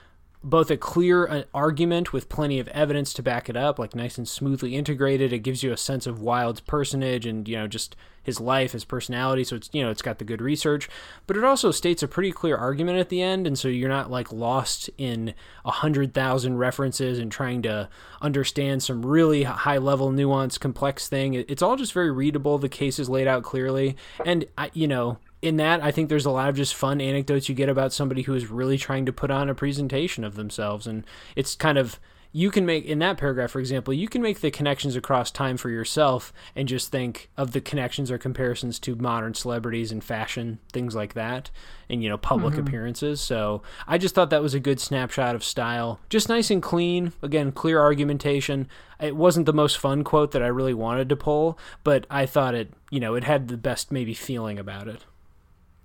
both 0.43 0.71
a 0.71 0.77
clear 0.77 1.27
uh, 1.27 1.43
argument 1.53 2.13
with 2.13 2.29
plenty 2.29 2.61
of 2.61 2.69
evidence 2.69 3.13
to 3.15 3.23
back 3.23 3.49
it 3.49 3.57
up, 3.57 3.79
like 3.79 3.95
nice 3.95 4.19
and 4.19 4.29
smoothly 4.29 4.77
integrated. 4.77 5.33
It 5.33 5.41
gives 5.41 5.63
you 5.63 5.73
a 5.73 5.77
sense 5.77 6.07
of 6.07 6.21
Wilde's 6.21 6.61
personage 6.61 7.27
and, 7.27 7.49
you 7.49 7.57
know, 7.57 7.67
just 7.67 7.97
his 8.23 8.41
life, 8.41 8.73
his 8.73 8.85
personality. 8.85 9.43
So 9.43 9.57
it's, 9.57 9.71
you 9.73 9.83
know, 9.83 9.91
it's 9.91 10.03
got 10.03 10.19
the 10.19 10.25
good 10.25 10.41
research, 10.43 10.89
but 11.27 11.37
it 11.37 11.45
also 11.45 11.71
states 11.71 12.03
a 12.03 12.09
pretty 12.09 12.31
clear 12.31 12.57
argument 12.57 12.99
at 12.99 13.09
the 13.09 13.23
end. 13.23 13.47
And 13.47 13.59
so 13.59 13.69
you're 13.69 13.89
not 13.89 14.11
like 14.11 14.31
lost 14.31 14.91
in 14.97 15.35
a 15.65 15.71
hundred 15.71 16.15
thousand 16.15 16.59
references 16.59 17.19
and 17.19 17.33
trying 17.33 17.63
to 17.63 17.89
understand 18.21 18.83
some 18.83 19.05
really 19.05 19.43
high 19.45 19.79
level, 19.79 20.13
nuanced, 20.13 20.61
complex 20.61 21.09
thing. 21.09 21.35
It's 21.35 21.63
all 21.63 21.77
just 21.77 21.93
very 21.93 22.11
readable. 22.11 22.59
The 22.59 22.69
case 22.69 22.99
is 22.99 23.09
laid 23.09 23.27
out 23.27 23.43
clearly. 23.43 23.97
And, 24.25 24.45
I, 24.57 24.71
you 24.73 24.87
know, 24.87 25.19
in 25.41 25.57
that, 25.57 25.83
I 25.83 25.91
think 25.91 26.09
there's 26.09 26.27
a 26.27 26.31
lot 26.31 26.49
of 26.49 26.57
just 26.57 26.75
fun 26.75 27.01
anecdotes 27.01 27.49
you 27.49 27.55
get 27.55 27.69
about 27.69 27.93
somebody 27.93 28.23
who 28.23 28.35
is 28.35 28.51
really 28.51 28.79
trying 28.79 29.07
to 29.07 29.13
put 29.13 29.31
on 29.31 29.49
a 29.49 29.55
presentation 29.55 30.25
of 30.25 30.35
themselves. 30.35 30.87
And 30.87 31.05
it's 31.37 31.55
kind 31.55 31.79
of, 31.79 32.01
you 32.31 32.51
can 32.51 32.67
make, 32.67 32.85
in 32.85 32.99
that 32.99 33.17
paragraph, 33.17 33.53
for 33.53 33.61
example, 33.61 33.95
you 33.95 34.07
can 34.07 34.21
make 34.21 34.41
the 34.41 34.51
connections 34.51 34.97
across 34.97 35.31
time 35.31 35.57
for 35.57 35.71
yourself 35.71 36.33
and 36.55 36.69
just 36.69 36.91
think 36.91 37.31
of 37.37 37.53
the 37.53 37.61
connections 37.61 38.11
or 38.11 38.19
comparisons 38.19 38.79
to 38.81 38.97
modern 38.97 39.33
celebrities 39.33 39.91
and 39.91 40.05
fashion, 40.05 40.59
things 40.73 40.95
like 40.95 41.15
that, 41.15 41.51
and, 41.89 42.03
you 42.03 42.09
know, 42.09 42.19
public 42.19 42.55
mm-hmm. 42.55 42.67
appearances. 42.67 43.21
So 43.21 43.63
I 43.87 43.97
just 43.97 44.15
thought 44.15 44.31
that 44.31 44.43
was 44.43 44.55
a 44.55 44.61
good 44.61 44.79
snapshot 44.79 45.35
of 45.35 45.45
style. 45.45 46.01
Just 46.11 46.29
nice 46.29 46.51
and 46.51 46.63
clean. 46.63 47.13
Again, 47.23 47.51
clear 47.53 47.81
argumentation. 47.81 48.69
It 49.01 49.17
wasn't 49.17 49.47
the 49.47 49.55
most 49.55 49.79
fun 49.79 50.05
quote 50.05 50.33
that 50.33 50.43
I 50.43 50.49
really 50.49 50.75
wanted 50.75 51.09
to 51.09 51.17
pull, 51.17 51.59
but 51.83 52.07
I 52.11 52.27
thought 52.27 52.55
it, 52.55 52.73
you 52.91 53.01
know, 53.01 53.15
it 53.15 53.25
had 53.25 53.49
the 53.49 53.57
best 53.57 53.91
maybe 53.91 54.13
feeling 54.13 54.59
about 54.59 54.89
it. 54.89 55.07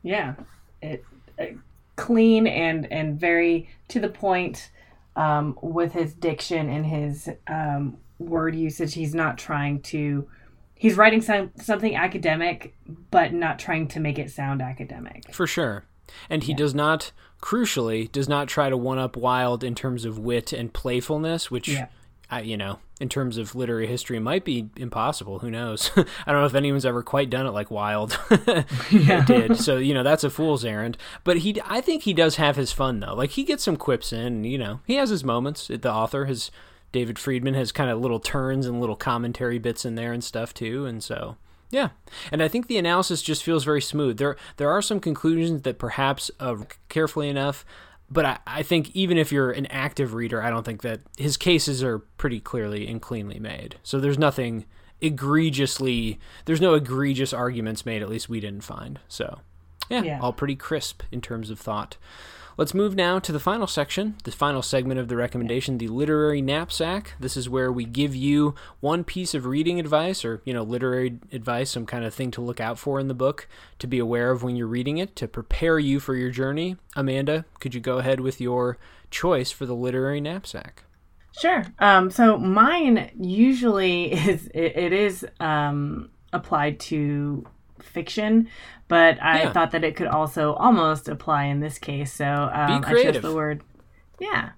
Yeah, 0.03 0.35
it, 0.81 1.03
it 1.37 1.57
clean 1.95 2.47
and 2.47 2.91
and 2.91 3.19
very 3.19 3.69
to 3.89 3.99
the 3.99 4.09
point 4.09 4.69
um, 5.15 5.57
with 5.61 5.93
his 5.93 6.13
diction 6.13 6.69
and 6.69 6.85
his 6.85 7.29
um, 7.47 7.97
word 8.19 8.55
usage. 8.55 8.93
He's 8.93 9.15
not 9.15 9.37
trying 9.37 9.81
to. 9.83 10.27
He's 10.75 10.97
writing 10.97 11.21
some 11.21 11.51
something 11.55 11.95
academic, 11.95 12.75
but 13.09 13.33
not 13.33 13.57
trying 13.57 13.87
to 13.89 13.99
make 13.99 14.19
it 14.19 14.31
sound 14.31 14.61
academic. 14.61 15.33
For 15.33 15.47
sure, 15.47 15.85
and 16.29 16.43
he 16.43 16.51
yeah. 16.51 16.57
does 16.57 16.75
not, 16.75 17.11
crucially, 17.41 18.11
does 18.11 18.27
not 18.27 18.47
try 18.47 18.69
to 18.69 18.75
one 18.75 18.99
up 18.99 19.15
Wilde 19.15 19.63
in 19.63 19.75
terms 19.75 20.03
of 20.03 20.19
wit 20.19 20.53
and 20.53 20.73
playfulness, 20.73 21.49
which. 21.49 21.69
Yeah 21.69 21.87
I, 22.29 22.41
you 22.41 22.57
know, 22.57 22.79
in 22.99 23.09
terms 23.09 23.38
of 23.38 23.53
literary 23.53 23.88
history, 23.88 24.17
might 24.19 24.45
be 24.45 24.69
impossible. 24.77 25.39
Who 25.39 25.51
knows? 25.51 25.91
I 25.95 26.31
don't 26.31 26.41
know 26.41 26.45
if 26.45 26.55
anyone's 26.55 26.86
ever 26.86 27.03
quite 27.03 27.29
done 27.29 27.45
it 27.45 27.51
like 27.51 27.69
Wilde 27.69 28.17
did. 28.89 29.57
So 29.57 29.77
you 29.77 29.93
know, 29.93 30.03
that's 30.03 30.23
a 30.23 30.29
fool's 30.29 30.65
errand. 30.65 30.97
But 31.23 31.38
he, 31.39 31.59
I 31.65 31.81
think 31.81 32.03
he 32.03 32.13
does 32.13 32.38
have 32.38 32.55
his 32.55 32.71
fun 32.71 32.99
though. 32.99 33.13
Like 33.13 33.31
he 33.31 33.43
gets 33.43 33.63
some 33.63 33.77
quips 33.77 34.13
in. 34.13 34.27
And, 34.27 34.45
you 34.45 34.57
know, 34.57 34.79
he 34.86 34.95
has 34.95 35.09
his 35.09 35.23
moments. 35.23 35.67
The 35.67 35.91
author 35.91 36.25
has 36.25 36.49
David 36.91 37.19
Friedman 37.19 37.55
has 37.55 37.71
kind 37.71 37.89
of 37.89 37.99
little 37.99 38.19
turns 38.19 38.65
and 38.65 38.79
little 38.79 38.95
commentary 38.95 39.59
bits 39.59 39.86
in 39.86 39.95
there 39.95 40.13
and 40.13 40.23
stuff 40.23 40.53
too. 40.53 40.86
And 40.86 41.03
so 41.03 41.38
yeah, 41.73 41.89
and 42.31 42.43
I 42.43 42.47
think 42.47 42.67
the 42.67 42.77
analysis 42.77 43.23
just 43.23 43.43
feels 43.43 43.63
very 43.63 43.81
smooth. 43.81 44.17
There, 44.17 44.38
there 44.57 44.69
are 44.69 44.81
some 44.81 44.99
conclusions 44.99 45.63
that 45.63 45.79
perhaps, 45.79 46.29
uh, 46.39 46.57
carefully 46.88 47.29
enough, 47.29 47.65
but 48.13 48.26
I, 48.26 48.38
I 48.45 48.63
think 48.63 48.95
even 48.95 49.17
if 49.17 49.32
you're 49.32 49.52
an 49.52 49.65
active 49.67 50.13
reader, 50.13 50.41
I 50.41 50.49
don't 50.49 50.63
think 50.63 50.84
that 50.84 51.02
his 51.17 51.36
cases 51.36 51.84
are 51.84 51.99
pretty 51.99 52.39
clearly 52.39 52.88
and 52.88 53.02
cleanly 53.02 53.39
made. 53.39 53.76
So 53.84 53.99
there's 53.99 54.19
nothing 54.19 54.65
egregiously, 55.02 56.19
there's 56.45 56.62
no 56.62 56.76
egregious 56.76 57.34
arguments 57.34 57.86
made. 57.86 58.02
At 58.02 58.10
least 58.10 58.30
we 58.30 58.39
didn't 58.39 58.63
find. 58.63 58.99
So 59.08 59.39
yeah, 59.89 60.04
yeah. 60.04 60.19
all 60.21 60.32
pretty 60.32 60.56
crisp 60.56 61.02
in 61.12 61.21
terms 61.21 61.49
of 61.49 61.60
thought. 61.60 61.97
Let's 62.55 62.73
move 62.75 62.95
now 62.95 63.17
to 63.17 63.31
the 63.31 63.39
final 63.39 63.65
section, 63.65 64.15
the 64.25 64.31
final 64.31 64.61
segment 64.61 64.99
of 64.99 65.07
the 65.07 65.15
recommendation, 65.15 65.79
the 65.79 65.87
literary 65.87 66.41
knapsack. 66.41 67.13
This 67.19 67.35
is 67.35 67.49
where 67.49 67.71
we 67.71 67.83
give 67.83 68.15
you 68.15 68.53
one 68.79 69.03
piece 69.03 69.33
of 69.33 69.47
reading 69.47 69.79
advice 69.79 70.23
or, 70.23 70.41
you 70.45 70.53
know, 70.53 70.61
literary 70.61 71.19
advice, 71.31 71.71
some 71.71 71.87
kind 71.87 72.05
of 72.05 72.13
thing 72.13 72.29
to 72.31 72.41
look 72.41 72.59
out 72.59 72.77
for 72.77 72.99
in 72.99 73.07
the 73.07 73.15
book 73.15 73.47
to 73.79 73.87
be 73.87 73.97
aware 73.97 74.29
of 74.29 74.43
when 74.43 74.55
you're 74.55 74.67
reading 74.67 74.97
it 74.97 75.15
to 75.15 75.27
prepare 75.27 75.79
you 75.79 75.99
for 75.99 76.15
your 76.15 76.29
journey. 76.29 76.77
Amanda, 76.95 77.45
could 77.59 77.73
you 77.73 77.81
go 77.81 77.97
ahead 77.97 78.19
with 78.19 78.39
your 78.39 78.77
choice 79.09 79.49
for 79.49 79.65
the 79.65 79.75
literary 79.75 80.21
knapsack? 80.21 80.83
Sure. 81.39 81.65
Um, 81.79 82.11
so 82.11 82.37
mine 82.37 83.09
usually 83.19 84.13
is 84.29 84.47
it, 84.53 84.77
it 84.77 84.93
is 84.93 85.25
um, 85.39 86.11
applied 86.31 86.79
to 86.81 87.45
fiction, 87.83 88.49
but 88.87 89.21
I 89.21 89.43
yeah. 89.43 89.53
thought 89.53 89.71
that 89.71 89.83
it 89.83 89.95
could 89.95 90.07
also 90.07 90.53
almost 90.53 91.07
apply 91.07 91.45
in 91.45 91.59
this 91.59 91.77
case. 91.77 92.13
So 92.13 92.25
um, 92.25 92.83
I 92.85 93.03
chose 93.03 93.21
the 93.21 93.33
word, 93.33 93.63
yeah, 94.19 94.51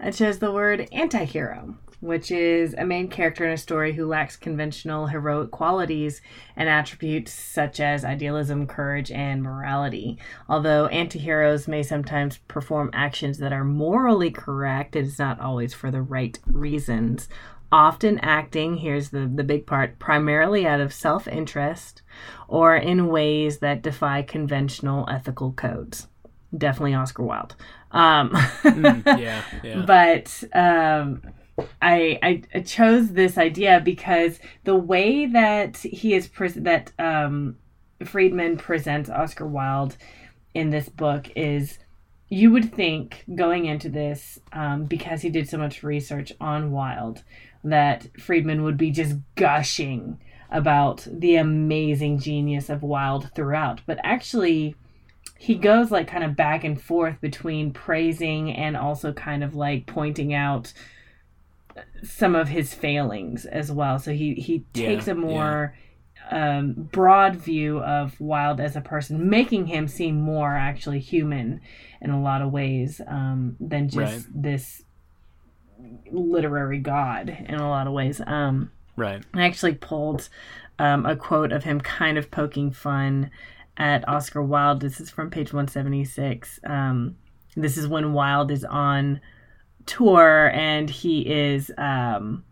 I 0.00 0.10
chose 0.10 0.38
the 0.38 0.52
word 0.52 0.88
anti-hero 0.92 1.76
which 2.04 2.30
is 2.30 2.74
a 2.74 2.84
main 2.84 3.08
character 3.08 3.46
in 3.46 3.52
a 3.52 3.56
story 3.56 3.94
who 3.94 4.06
lacks 4.06 4.36
conventional 4.36 5.06
heroic 5.06 5.50
qualities 5.50 6.20
and 6.54 6.68
attributes 6.68 7.32
such 7.32 7.80
as 7.80 8.04
idealism, 8.04 8.66
courage, 8.66 9.10
and 9.10 9.42
morality. 9.42 10.18
Although 10.46 10.86
antiheroes 10.92 11.66
may 11.66 11.82
sometimes 11.82 12.36
perform 12.46 12.90
actions 12.92 13.38
that 13.38 13.54
are 13.54 13.64
morally 13.64 14.30
correct, 14.30 14.96
it 14.96 15.06
is 15.06 15.18
not 15.18 15.40
always 15.40 15.72
for 15.72 15.90
the 15.90 16.02
right 16.02 16.38
reasons. 16.44 17.26
Often 17.74 18.20
acting, 18.20 18.76
here's 18.76 19.10
the, 19.10 19.26
the 19.26 19.42
big 19.42 19.66
part, 19.66 19.98
primarily 19.98 20.64
out 20.64 20.78
of 20.78 20.92
self 20.92 21.26
interest 21.26 22.02
or 22.46 22.76
in 22.76 23.08
ways 23.08 23.58
that 23.58 23.82
defy 23.82 24.22
conventional 24.22 25.08
ethical 25.10 25.50
codes. 25.50 26.06
Definitely 26.56 26.94
Oscar 26.94 27.24
Wilde. 27.24 27.56
Um, 27.90 28.30
mm, 28.30 29.04
yeah, 29.18 29.42
yeah. 29.64 29.84
But 29.84 30.44
um, 30.52 31.22
I, 31.82 32.42
I 32.54 32.60
chose 32.60 33.10
this 33.10 33.36
idea 33.36 33.80
because 33.84 34.38
the 34.62 34.76
way 34.76 35.26
that 35.26 35.78
he 35.78 36.14
is 36.14 36.28
pre- 36.28 36.50
that 36.50 36.92
um, 37.00 37.56
Friedman 38.04 38.56
presents 38.56 39.10
Oscar 39.10 39.48
Wilde 39.48 39.96
in 40.54 40.70
this 40.70 40.88
book 40.88 41.28
is 41.34 41.80
you 42.34 42.50
would 42.50 42.74
think 42.74 43.24
going 43.32 43.64
into 43.66 43.88
this 43.88 44.40
um, 44.52 44.86
because 44.86 45.22
he 45.22 45.30
did 45.30 45.48
so 45.48 45.56
much 45.56 45.84
research 45.84 46.32
on 46.40 46.72
Wilde 46.72 47.22
that 47.62 48.08
Friedman 48.20 48.64
would 48.64 48.76
be 48.76 48.90
just 48.90 49.16
gushing 49.36 50.18
about 50.50 51.06
the 51.08 51.36
amazing 51.36 52.18
genius 52.18 52.68
of 52.68 52.82
Wilde 52.82 53.30
throughout, 53.36 53.82
but 53.86 53.98
actually 54.02 54.74
he 55.38 55.54
goes 55.54 55.92
like 55.92 56.08
kind 56.08 56.24
of 56.24 56.34
back 56.34 56.64
and 56.64 56.80
forth 56.80 57.20
between 57.20 57.72
praising 57.72 58.52
and 58.52 58.76
also 58.76 59.12
kind 59.12 59.44
of 59.44 59.54
like 59.54 59.86
pointing 59.86 60.34
out 60.34 60.72
some 62.02 62.34
of 62.34 62.48
his 62.48 62.74
failings 62.74 63.46
as 63.46 63.70
well. 63.70 64.00
So 64.00 64.12
he 64.12 64.34
he 64.34 64.64
takes 64.72 65.06
yeah, 65.06 65.12
a 65.12 65.16
more 65.16 65.74
yeah. 65.76 65.80
Um, 66.34 66.88
broad 66.90 67.36
view 67.36 67.78
of 67.78 68.20
Wilde 68.20 68.58
as 68.58 68.74
a 68.74 68.80
person, 68.80 69.30
making 69.30 69.66
him 69.66 69.86
seem 69.86 70.20
more 70.20 70.56
actually 70.56 70.98
human 70.98 71.60
in 72.00 72.10
a 72.10 72.20
lot 72.20 72.42
of 72.42 72.50
ways 72.50 73.00
um, 73.06 73.56
than 73.60 73.88
just 73.88 74.26
right. 74.26 74.42
this 74.42 74.82
literary 76.10 76.78
god 76.78 77.28
in 77.48 77.54
a 77.54 77.68
lot 77.68 77.86
of 77.86 77.92
ways. 77.92 78.20
Um, 78.26 78.72
right. 78.96 79.22
I 79.32 79.44
actually 79.44 79.74
pulled 79.74 80.28
um, 80.78 81.06
a 81.06 81.14
quote 81.14 81.52
of 81.52 81.62
him 81.62 81.80
kind 81.80 82.18
of 82.18 82.32
poking 82.32 82.72
fun 82.72 83.30
at 83.76 84.08
Oscar 84.08 84.42
Wilde. 84.42 84.80
This 84.80 85.00
is 85.00 85.10
from 85.10 85.30
page 85.30 85.52
176. 85.52 86.58
Um, 86.66 87.16
this 87.56 87.76
is 87.76 87.86
when 87.86 88.12
Wilde 88.12 88.50
is 88.50 88.64
on 88.64 89.20
tour 89.86 90.50
and 90.54 90.88
he 90.88 91.20
is 91.20 91.70
um 91.76 92.42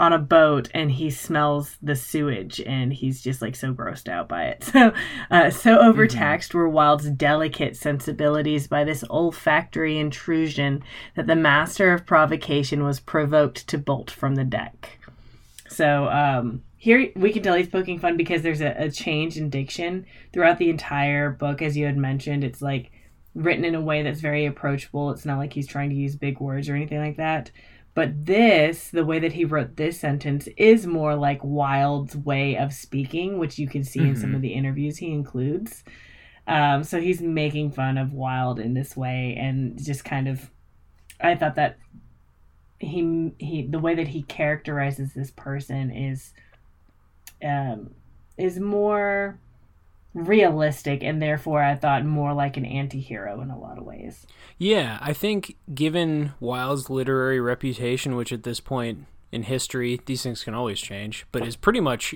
on 0.00 0.14
a 0.14 0.18
boat 0.18 0.70
and 0.72 0.90
he 0.92 1.10
smells 1.10 1.76
the 1.82 1.94
sewage 1.94 2.58
and 2.62 2.90
he's 2.90 3.20
just 3.20 3.42
like 3.42 3.54
so 3.54 3.74
grossed 3.74 4.08
out 4.08 4.28
by 4.28 4.46
it. 4.46 4.64
So, 4.80 4.92
uh, 5.30 5.50
so 5.50 5.78
overtaxed 5.80 6.50
mm-hmm. 6.50 6.58
were 6.58 6.68
Wilde's 6.68 7.10
delicate 7.10 7.76
sensibilities 7.76 8.66
by 8.68 8.84
this 8.84 9.04
olfactory 9.10 9.98
intrusion 9.98 10.82
that 11.16 11.26
the 11.26 11.34
master 11.34 11.92
of 11.92 12.06
provocation 12.06 12.84
was 12.84 13.00
provoked 13.00 13.66
to 13.68 13.76
bolt 13.76 14.10
from 14.10 14.36
the 14.36 14.44
deck. 14.44 14.98
So, 15.68 16.08
um, 16.08 16.62
here 16.76 17.10
we 17.16 17.32
can 17.32 17.42
tell 17.42 17.56
he's 17.56 17.68
poking 17.68 17.98
fun 17.98 18.16
because 18.16 18.42
there's 18.42 18.62
a, 18.62 18.74
a 18.78 18.90
change 18.90 19.36
in 19.36 19.50
diction 19.50 20.06
throughout 20.32 20.58
the 20.58 20.70
entire 20.70 21.30
book, 21.30 21.60
as 21.60 21.76
you 21.76 21.84
had 21.84 21.98
mentioned. 21.98 22.44
It's 22.44 22.62
like 22.62 22.92
written 23.34 23.64
in 23.64 23.74
a 23.74 23.80
way 23.80 24.02
that's 24.02 24.20
very 24.20 24.46
approachable. 24.46 25.10
It's 25.10 25.26
not 25.26 25.38
like 25.38 25.52
he's 25.52 25.66
trying 25.66 25.90
to 25.90 25.96
use 25.96 26.14
big 26.14 26.40
words 26.40 26.68
or 26.68 26.76
anything 26.76 26.98
like 26.98 27.16
that. 27.16 27.50
But 27.94 28.26
this, 28.26 28.88
the 28.90 29.04
way 29.04 29.18
that 29.18 29.32
he 29.32 29.44
wrote 29.44 29.76
this 29.76 29.98
sentence, 29.98 30.48
is 30.56 30.86
more 30.86 31.16
like 31.16 31.40
Wilde's 31.42 32.16
way 32.16 32.56
of 32.56 32.72
speaking, 32.72 33.38
which 33.38 33.58
you 33.58 33.68
can 33.68 33.82
see 33.84 34.00
mm-hmm. 34.00 34.10
in 34.10 34.16
some 34.16 34.26
mm-hmm. 34.26 34.36
of 34.36 34.42
the 34.42 34.54
interviews 34.54 34.98
he 34.98 35.10
includes. 35.10 35.82
Um, 36.46 36.84
so 36.84 37.00
he's 37.00 37.20
making 37.20 37.72
fun 37.72 37.98
of 37.98 38.12
Wilde 38.12 38.60
in 38.60 38.74
this 38.74 38.96
way, 38.96 39.36
and 39.38 39.82
just 39.82 40.04
kind 40.04 40.28
of, 40.28 40.50
I 41.20 41.34
thought 41.34 41.56
that 41.56 41.78
he 42.78 43.32
he 43.38 43.66
the 43.66 43.78
way 43.78 43.94
that 43.94 44.08
he 44.08 44.22
characterizes 44.22 45.12
this 45.12 45.30
person 45.32 45.90
is, 45.90 46.32
um, 47.44 47.94
is 48.38 48.58
more 48.58 49.38
realistic 50.12 51.02
and 51.04 51.22
therefore 51.22 51.62
I 51.62 51.74
thought 51.76 52.04
more 52.04 52.34
like 52.34 52.56
an 52.56 52.64
anti-hero 52.64 53.40
in 53.40 53.50
a 53.50 53.58
lot 53.58 53.78
of 53.78 53.84
ways. 53.84 54.26
Yeah, 54.58 54.98
I 55.00 55.12
think 55.12 55.56
given 55.72 56.32
Wilde's 56.40 56.90
literary 56.90 57.40
reputation 57.40 58.16
which 58.16 58.32
at 58.32 58.42
this 58.42 58.60
point 58.60 59.06
in 59.30 59.44
history 59.44 60.00
these 60.06 60.22
things 60.22 60.42
can 60.42 60.54
always 60.54 60.80
change, 60.80 61.26
but 61.30 61.46
is 61.46 61.56
pretty 61.56 61.80
much 61.80 62.14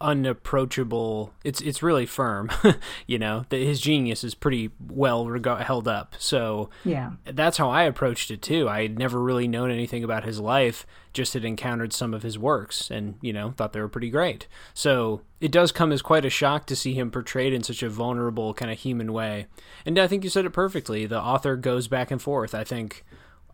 unapproachable. 0.00 1.32
It's 1.44 1.60
it's 1.60 1.82
really 1.82 2.06
firm, 2.06 2.50
you 3.06 3.18
know. 3.18 3.44
That 3.48 3.58
his 3.58 3.80
genius 3.80 4.24
is 4.24 4.34
pretty 4.34 4.70
well 4.88 5.26
held 5.26 5.88
up. 5.88 6.14
So 6.18 6.70
yeah, 6.84 7.12
that's 7.24 7.58
how 7.58 7.70
I 7.70 7.84
approached 7.84 8.30
it 8.30 8.42
too. 8.42 8.68
I 8.68 8.82
had 8.82 8.98
never 8.98 9.20
really 9.20 9.48
known 9.48 9.70
anything 9.70 10.04
about 10.04 10.24
his 10.24 10.40
life, 10.40 10.86
just 11.12 11.34
had 11.34 11.44
encountered 11.44 11.92
some 11.92 12.14
of 12.14 12.22
his 12.22 12.38
works, 12.38 12.90
and 12.90 13.16
you 13.20 13.32
know 13.32 13.52
thought 13.52 13.72
they 13.72 13.80
were 13.80 13.88
pretty 13.88 14.10
great. 14.10 14.46
So 14.74 15.22
it 15.40 15.52
does 15.52 15.72
come 15.72 15.92
as 15.92 16.02
quite 16.02 16.24
a 16.24 16.30
shock 16.30 16.66
to 16.66 16.76
see 16.76 16.94
him 16.94 17.10
portrayed 17.10 17.52
in 17.52 17.62
such 17.62 17.82
a 17.82 17.88
vulnerable 17.88 18.54
kind 18.54 18.70
of 18.70 18.78
human 18.78 19.12
way. 19.12 19.46
And 19.86 19.98
I 19.98 20.06
think 20.06 20.24
you 20.24 20.30
said 20.30 20.44
it 20.44 20.50
perfectly. 20.50 21.06
The 21.06 21.20
author 21.20 21.56
goes 21.56 21.88
back 21.88 22.10
and 22.10 22.20
forth. 22.20 22.54
I 22.54 22.64
think 22.64 23.04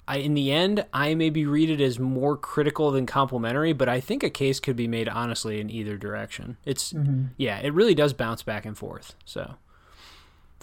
I, 0.06 0.18
in 0.18 0.34
the 0.34 0.52
end, 0.52 0.84
I 0.92 1.14
maybe 1.14 1.46
read 1.46 1.70
it 1.70 1.80
as 1.80 1.98
more 1.98 2.36
critical 2.36 2.90
than 2.90 3.06
complimentary, 3.06 3.72
but 3.72 3.88
I 3.88 4.00
think 4.00 4.22
a 4.22 4.30
case 4.30 4.60
could 4.60 4.76
be 4.76 4.86
made 4.86 5.08
honestly 5.08 5.60
in 5.60 5.70
either 5.70 5.96
direction. 5.96 6.58
It's 6.64 6.92
mm-hmm. 6.92 7.26
yeah, 7.36 7.58
it 7.60 7.72
really 7.72 7.94
does 7.94 8.12
bounce 8.12 8.42
back 8.42 8.66
and 8.66 8.76
forth. 8.76 9.14
So 9.24 9.54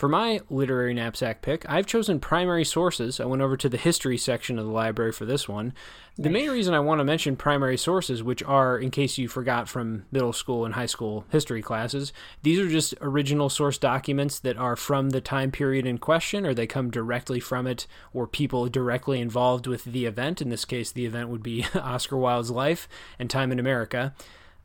for 0.01 0.09
my 0.09 0.41
literary 0.49 0.95
knapsack 0.95 1.43
pick, 1.43 1.63
I've 1.69 1.85
chosen 1.85 2.19
primary 2.19 2.65
sources. 2.65 3.19
I 3.19 3.25
went 3.25 3.43
over 3.43 3.55
to 3.55 3.69
the 3.69 3.77
history 3.77 4.17
section 4.17 4.57
of 4.57 4.65
the 4.65 4.71
library 4.71 5.11
for 5.11 5.25
this 5.25 5.47
one. 5.47 5.75
The 6.17 6.31
main 6.31 6.49
reason 6.49 6.73
I 6.73 6.79
want 6.79 6.97
to 7.01 7.03
mention 7.03 7.35
primary 7.35 7.77
sources, 7.77 8.23
which 8.23 8.41
are, 8.41 8.79
in 8.79 8.89
case 8.89 9.19
you 9.19 9.27
forgot 9.27 9.69
from 9.69 10.05
middle 10.11 10.33
school 10.33 10.65
and 10.65 10.73
high 10.73 10.87
school 10.87 11.25
history 11.29 11.61
classes, 11.61 12.13
these 12.41 12.57
are 12.57 12.67
just 12.67 12.95
original 12.99 13.47
source 13.47 13.77
documents 13.77 14.39
that 14.39 14.57
are 14.57 14.75
from 14.75 15.11
the 15.11 15.21
time 15.21 15.51
period 15.51 15.85
in 15.85 15.99
question, 15.99 16.47
or 16.47 16.55
they 16.55 16.65
come 16.65 16.89
directly 16.89 17.39
from 17.39 17.67
it, 17.67 17.85
or 18.11 18.25
people 18.25 18.69
directly 18.69 19.21
involved 19.21 19.67
with 19.67 19.83
the 19.83 20.05
event. 20.07 20.41
In 20.41 20.49
this 20.49 20.65
case, 20.65 20.91
the 20.91 21.05
event 21.05 21.29
would 21.29 21.43
be 21.43 21.63
Oscar 21.75 22.17
Wilde's 22.17 22.49
life 22.49 22.89
and 23.19 23.29
time 23.29 23.51
in 23.51 23.59
America 23.59 24.15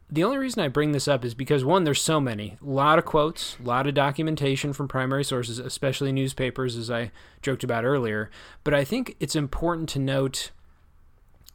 the 0.08 0.22
only 0.22 0.38
reason 0.38 0.62
I 0.62 0.68
bring 0.68 0.92
this 0.92 1.08
up 1.08 1.24
is 1.24 1.34
because 1.34 1.64
one, 1.64 1.84
there's 1.84 2.00
so 2.00 2.20
many, 2.20 2.56
a 2.62 2.64
lot 2.64 2.98
of 2.98 3.04
quotes, 3.04 3.56
a 3.58 3.66
lot 3.66 3.86
of 3.86 3.94
documentation 3.94 4.72
from 4.72 4.86
primary 4.86 5.24
sources, 5.24 5.58
especially 5.58 6.12
newspapers, 6.12 6.76
as 6.76 6.90
I 6.90 7.10
joked 7.42 7.64
about 7.64 7.84
earlier. 7.84 8.30
But 8.62 8.74
I 8.74 8.84
think 8.84 9.16
it's 9.18 9.34
important 9.34 9.88
to 9.90 9.98
note 9.98 10.52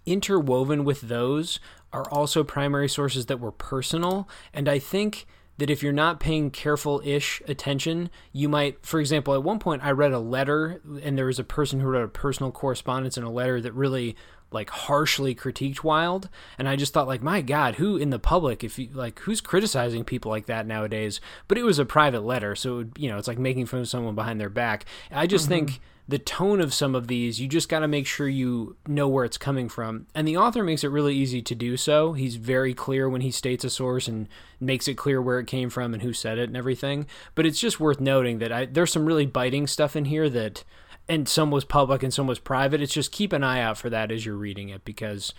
interwoven 0.05 0.83
with 0.83 1.01
those 1.01 1.59
are 1.93 2.09
also 2.09 2.43
primary 2.43 2.89
sources 2.89 3.27
that 3.27 3.39
were 3.39 3.51
personal. 3.51 4.27
And 4.53 4.67
I 4.67 4.79
think 4.79 5.25
that 5.57 5.69
if 5.69 5.83
you're 5.83 5.93
not 5.93 6.19
paying 6.19 6.49
careful 6.49 7.01
ish 7.05 7.41
attention, 7.47 8.09
you 8.33 8.49
might, 8.49 8.85
for 8.85 8.99
example, 8.99 9.33
at 9.33 9.43
one 9.43 9.59
point 9.59 9.83
I 9.83 9.91
read 9.91 10.11
a 10.11 10.19
letter 10.19 10.81
and 11.03 11.17
there 11.17 11.27
was 11.27 11.39
a 11.39 11.43
person 11.43 11.79
who 11.79 11.87
wrote 11.87 12.03
a 12.03 12.07
personal 12.07 12.51
correspondence 12.51 13.17
in 13.17 13.23
a 13.23 13.31
letter 13.31 13.61
that 13.61 13.73
really 13.73 14.15
like 14.51 14.69
harshly 14.69 15.33
critiqued 15.33 15.83
Wilde, 15.83 16.29
and 16.57 16.67
I 16.67 16.75
just 16.75 16.93
thought 16.93 17.07
like, 17.07 17.21
my 17.21 17.41
God, 17.41 17.75
who 17.75 17.97
in 17.97 18.09
the 18.09 18.19
public, 18.19 18.63
if 18.63 18.77
you 18.77 18.89
like, 18.93 19.19
who's 19.19 19.41
criticizing 19.41 20.03
people 20.03 20.29
like 20.29 20.45
that 20.47 20.67
nowadays? 20.67 21.21
But 21.47 21.57
it 21.57 21.63
was 21.63 21.79
a 21.79 21.85
private 21.85 22.23
letter, 22.23 22.55
so 22.55 22.79
it, 22.79 22.87
you 22.97 23.09
know, 23.09 23.17
it's 23.17 23.27
like 23.27 23.39
making 23.39 23.65
fun 23.65 23.81
of 23.81 23.89
someone 23.89 24.15
behind 24.15 24.39
their 24.39 24.49
back. 24.49 24.85
I 25.11 25.27
just 25.27 25.45
mm-hmm. 25.45 25.65
think 25.65 25.81
the 26.07 26.19
tone 26.19 26.59
of 26.59 26.73
some 26.73 26.93
of 26.93 27.07
these, 27.07 27.39
you 27.39 27.47
just 27.47 27.69
got 27.69 27.79
to 27.79 27.87
make 27.87 28.05
sure 28.05 28.27
you 28.27 28.75
know 28.85 29.07
where 29.07 29.23
it's 29.23 29.37
coming 29.37 29.69
from. 29.69 30.07
And 30.13 30.27
the 30.27 30.37
author 30.37 30.63
makes 30.63 30.83
it 30.83 30.89
really 30.89 31.15
easy 31.15 31.41
to 31.41 31.55
do 31.55 31.77
so. 31.77 32.13
He's 32.13 32.35
very 32.35 32.73
clear 32.73 33.09
when 33.09 33.21
he 33.21 33.31
states 33.31 33.63
a 33.63 33.69
source 33.69 34.07
and 34.09 34.27
makes 34.59 34.89
it 34.89 34.95
clear 34.95 35.21
where 35.21 35.39
it 35.39 35.47
came 35.47 35.69
from 35.69 35.93
and 35.93 36.03
who 36.03 36.11
said 36.11 36.37
it 36.37 36.49
and 36.49 36.57
everything. 36.57 37.07
But 37.33 37.45
it's 37.45 37.59
just 37.59 37.79
worth 37.79 38.01
noting 38.01 38.39
that 38.39 38.51
I, 38.51 38.65
there's 38.65 38.91
some 38.91 39.05
really 39.05 39.25
biting 39.25 39.67
stuff 39.67 39.95
in 39.95 40.05
here 40.05 40.29
that 40.29 40.65
and 41.07 41.27
some 41.27 41.51
was 41.51 41.65
public 41.65 42.03
and 42.03 42.13
some 42.13 42.27
was 42.27 42.39
private. 42.39 42.81
It's 42.81 42.93
just 42.93 43.11
keep 43.11 43.33
an 43.33 43.43
eye 43.43 43.61
out 43.61 43.77
for 43.77 43.89
that 43.89 44.11
as 44.11 44.25
you're 44.25 44.35
reading 44.35 44.69
it 44.69 44.85
because, 44.85 45.33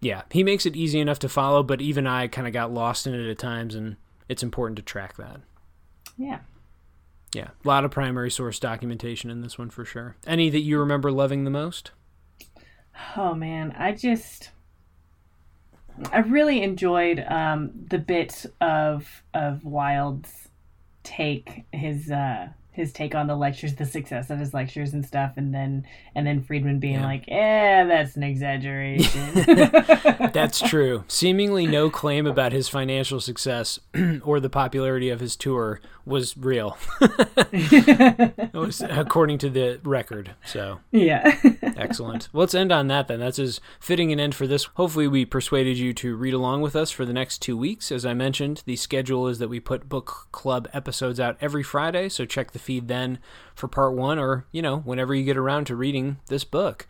yeah, 0.00 0.22
he 0.30 0.42
makes 0.42 0.66
it 0.66 0.76
easy 0.76 1.00
enough 1.00 1.18
to 1.20 1.28
follow, 1.28 1.62
but 1.62 1.80
even 1.80 2.06
I 2.06 2.28
kind 2.28 2.46
of 2.46 2.52
got 2.52 2.72
lost 2.72 3.06
in 3.06 3.14
it 3.14 3.30
at 3.30 3.38
times, 3.38 3.74
and 3.74 3.96
it's 4.28 4.42
important 4.42 4.76
to 4.76 4.82
track 4.82 5.16
that. 5.16 5.40
Yeah. 6.18 6.40
Yeah, 7.34 7.48
a 7.64 7.68
lot 7.68 7.84
of 7.84 7.90
primary 7.90 8.30
source 8.30 8.60
documentation 8.60 9.28
in 9.28 9.40
this 9.40 9.58
one 9.58 9.70
for 9.70 9.84
sure. 9.84 10.14
Any 10.26 10.50
that 10.50 10.60
you 10.60 10.78
remember 10.78 11.10
loving 11.10 11.44
the 11.44 11.50
most? 11.50 11.90
Oh 13.16 13.34
man, 13.34 13.74
I 13.76 13.92
just 13.92 14.50
I 16.12 16.18
really 16.18 16.62
enjoyed 16.62 17.24
um, 17.28 17.72
the 17.88 17.98
bit 17.98 18.46
of 18.60 19.22
of 19.32 19.64
Wilde's 19.64 20.48
take 21.02 21.64
his 21.72 22.10
uh 22.10 22.48
his 22.74 22.92
take 22.92 23.14
on 23.14 23.26
the 23.26 23.36
lectures, 23.36 23.76
the 23.76 23.86
success 23.86 24.30
of 24.30 24.38
his 24.38 24.52
lectures 24.52 24.92
and 24.92 25.04
stuff, 25.04 25.32
and 25.36 25.54
then 25.54 25.86
and 26.14 26.26
then 26.26 26.42
Friedman 26.42 26.80
being 26.80 26.94
yeah. 26.94 27.06
like, 27.06 27.24
"Eh, 27.28 27.84
that's 27.84 28.16
an 28.16 28.22
exaggeration." 28.24 29.32
that's 30.32 30.60
true. 30.60 31.04
Seemingly 31.06 31.66
no 31.66 31.88
claim 31.88 32.26
about 32.26 32.52
his 32.52 32.68
financial 32.68 33.20
success 33.20 33.78
or 34.24 34.40
the 34.40 34.50
popularity 34.50 35.08
of 35.08 35.20
his 35.20 35.36
tour 35.36 35.80
was 36.04 36.36
real. 36.36 36.76
was 38.52 38.82
according 38.88 39.38
to 39.38 39.48
the 39.48 39.80
record. 39.84 40.32
So 40.44 40.80
yeah, 40.90 41.38
excellent. 41.76 42.28
Well, 42.32 42.40
let's 42.40 42.54
end 42.54 42.72
on 42.72 42.88
that 42.88 43.08
then. 43.08 43.20
That's 43.20 43.38
as 43.38 43.60
fitting 43.80 44.12
an 44.12 44.20
end 44.20 44.34
for 44.34 44.46
this. 44.46 44.64
Hopefully, 44.74 45.08
we 45.08 45.24
persuaded 45.24 45.78
you 45.78 45.94
to 45.94 46.16
read 46.16 46.34
along 46.34 46.62
with 46.62 46.76
us 46.76 46.90
for 46.90 47.04
the 47.04 47.12
next 47.12 47.38
two 47.38 47.56
weeks. 47.56 47.90
As 47.90 48.04
I 48.04 48.14
mentioned, 48.14 48.62
the 48.66 48.76
schedule 48.76 49.28
is 49.28 49.38
that 49.38 49.48
we 49.48 49.60
put 49.60 49.88
book 49.88 50.28
club 50.32 50.68
episodes 50.72 51.18
out 51.18 51.36
every 51.40 51.62
Friday. 51.62 52.08
So 52.08 52.24
check 52.24 52.52
the 52.52 52.58
feed 52.64 52.88
then 52.88 53.18
for 53.54 53.68
part 53.68 53.94
one, 53.94 54.18
or, 54.18 54.46
you 54.50 54.62
know, 54.62 54.78
whenever 54.78 55.14
you 55.14 55.24
get 55.24 55.36
around 55.36 55.66
to 55.66 55.76
reading 55.76 56.18
this 56.26 56.44
book. 56.44 56.86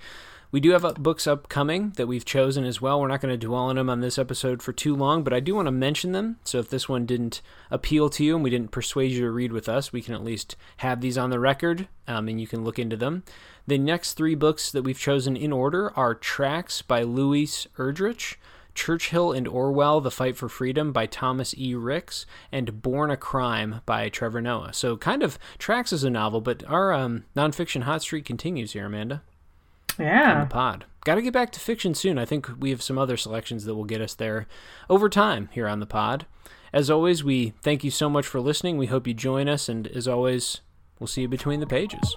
We 0.54 0.60
do 0.60 0.70
have 0.70 0.94
books 1.02 1.26
upcoming 1.26 1.94
that 1.96 2.06
we've 2.06 2.24
chosen 2.24 2.64
as 2.64 2.80
well. 2.80 3.00
We're 3.00 3.08
not 3.08 3.20
going 3.20 3.36
to 3.36 3.46
dwell 3.46 3.64
on 3.64 3.74
them 3.74 3.90
on 3.90 4.00
this 4.00 4.18
episode 4.18 4.62
for 4.62 4.72
too 4.72 4.94
long, 4.94 5.24
but 5.24 5.32
I 5.32 5.40
do 5.40 5.56
want 5.56 5.66
to 5.66 5.72
mention 5.72 6.12
them. 6.12 6.36
So 6.44 6.60
if 6.60 6.70
this 6.70 6.88
one 6.88 7.06
didn't 7.06 7.42
appeal 7.72 8.08
to 8.10 8.22
you 8.22 8.36
and 8.36 8.44
we 8.44 8.50
didn't 8.50 8.70
persuade 8.70 9.10
you 9.10 9.22
to 9.22 9.32
read 9.32 9.50
with 9.50 9.68
us, 9.68 9.92
we 9.92 10.00
can 10.00 10.14
at 10.14 10.22
least 10.22 10.54
have 10.76 11.00
these 11.00 11.18
on 11.18 11.30
the 11.30 11.40
record 11.40 11.88
um, 12.06 12.28
and 12.28 12.40
you 12.40 12.46
can 12.46 12.62
look 12.62 12.78
into 12.78 12.96
them. 12.96 13.24
The 13.66 13.78
next 13.78 14.14
three 14.14 14.36
books 14.36 14.70
that 14.70 14.82
we've 14.82 14.96
chosen 14.96 15.36
in 15.36 15.52
order 15.52 15.92
are 15.98 16.14
Tracks 16.14 16.82
by 16.82 17.02
Louise 17.02 17.66
Erdrich. 17.76 18.36
Churchill 18.74 19.32
and 19.32 19.46
Orwell, 19.46 20.00
The 20.00 20.10
Fight 20.10 20.36
for 20.36 20.48
Freedom 20.48 20.92
by 20.92 21.06
Thomas 21.06 21.54
E. 21.56 21.74
Ricks, 21.74 22.26
and 22.50 22.82
Born 22.82 23.10
a 23.10 23.16
Crime 23.16 23.80
by 23.86 24.08
Trevor 24.08 24.40
Noah. 24.40 24.72
So, 24.72 24.96
kind 24.96 25.22
of 25.22 25.38
tracks 25.58 25.92
as 25.92 26.04
a 26.04 26.10
novel, 26.10 26.40
but 26.40 26.64
our 26.66 26.92
um, 26.92 27.24
nonfiction 27.36 27.82
hot 27.82 28.02
streak 28.02 28.24
continues 28.24 28.72
here, 28.72 28.86
Amanda. 28.86 29.22
Yeah. 29.98 30.34
On 30.34 30.40
the 30.40 30.46
pod. 30.46 30.84
Got 31.04 31.16
to 31.16 31.22
get 31.22 31.32
back 31.32 31.52
to 31.52 31.60
fiction 31.60 31.94
soon. 31.94 32.18
I 32.18 32.24
think 32.24 32.48
we 32.58 32.70
have 32.70 32.82
some 32.82 32.98
other 32.98 33.16
selections 33.16 33.64
that 33.64 33.74
will 33.74 33.84
get 33.84 34.00
us 34.00 34.14
there 34.14 34.46
over 34.88 35.08
time 35.08 35.48
here 35.52 35.68
on 35.68 35.80
the 35.80 35.86
pod. 35.86 36.26
As 36.72 36.90
always, 36.90 37.22
we 37.22 37.52
thank 37.62 37.84
you 37.84 37.90
so 37.90 38.08
much 38.10 38.26
for 38.26 38.40
listening. 38.40 38.78
We 38.78 38.86
hope 38.86 39.06
you 39.06 39.14
join 39.14 39.48
us, 39.48 39.68
and 39.68 39.86
as 39.86 40.08
always, 40.08 40.60
we'll 40.98 41.06
see 41.06 41.22
you 41.22 41.28
between 41.28 41.60
the 41.60 41.66
pages. 41.66 42.16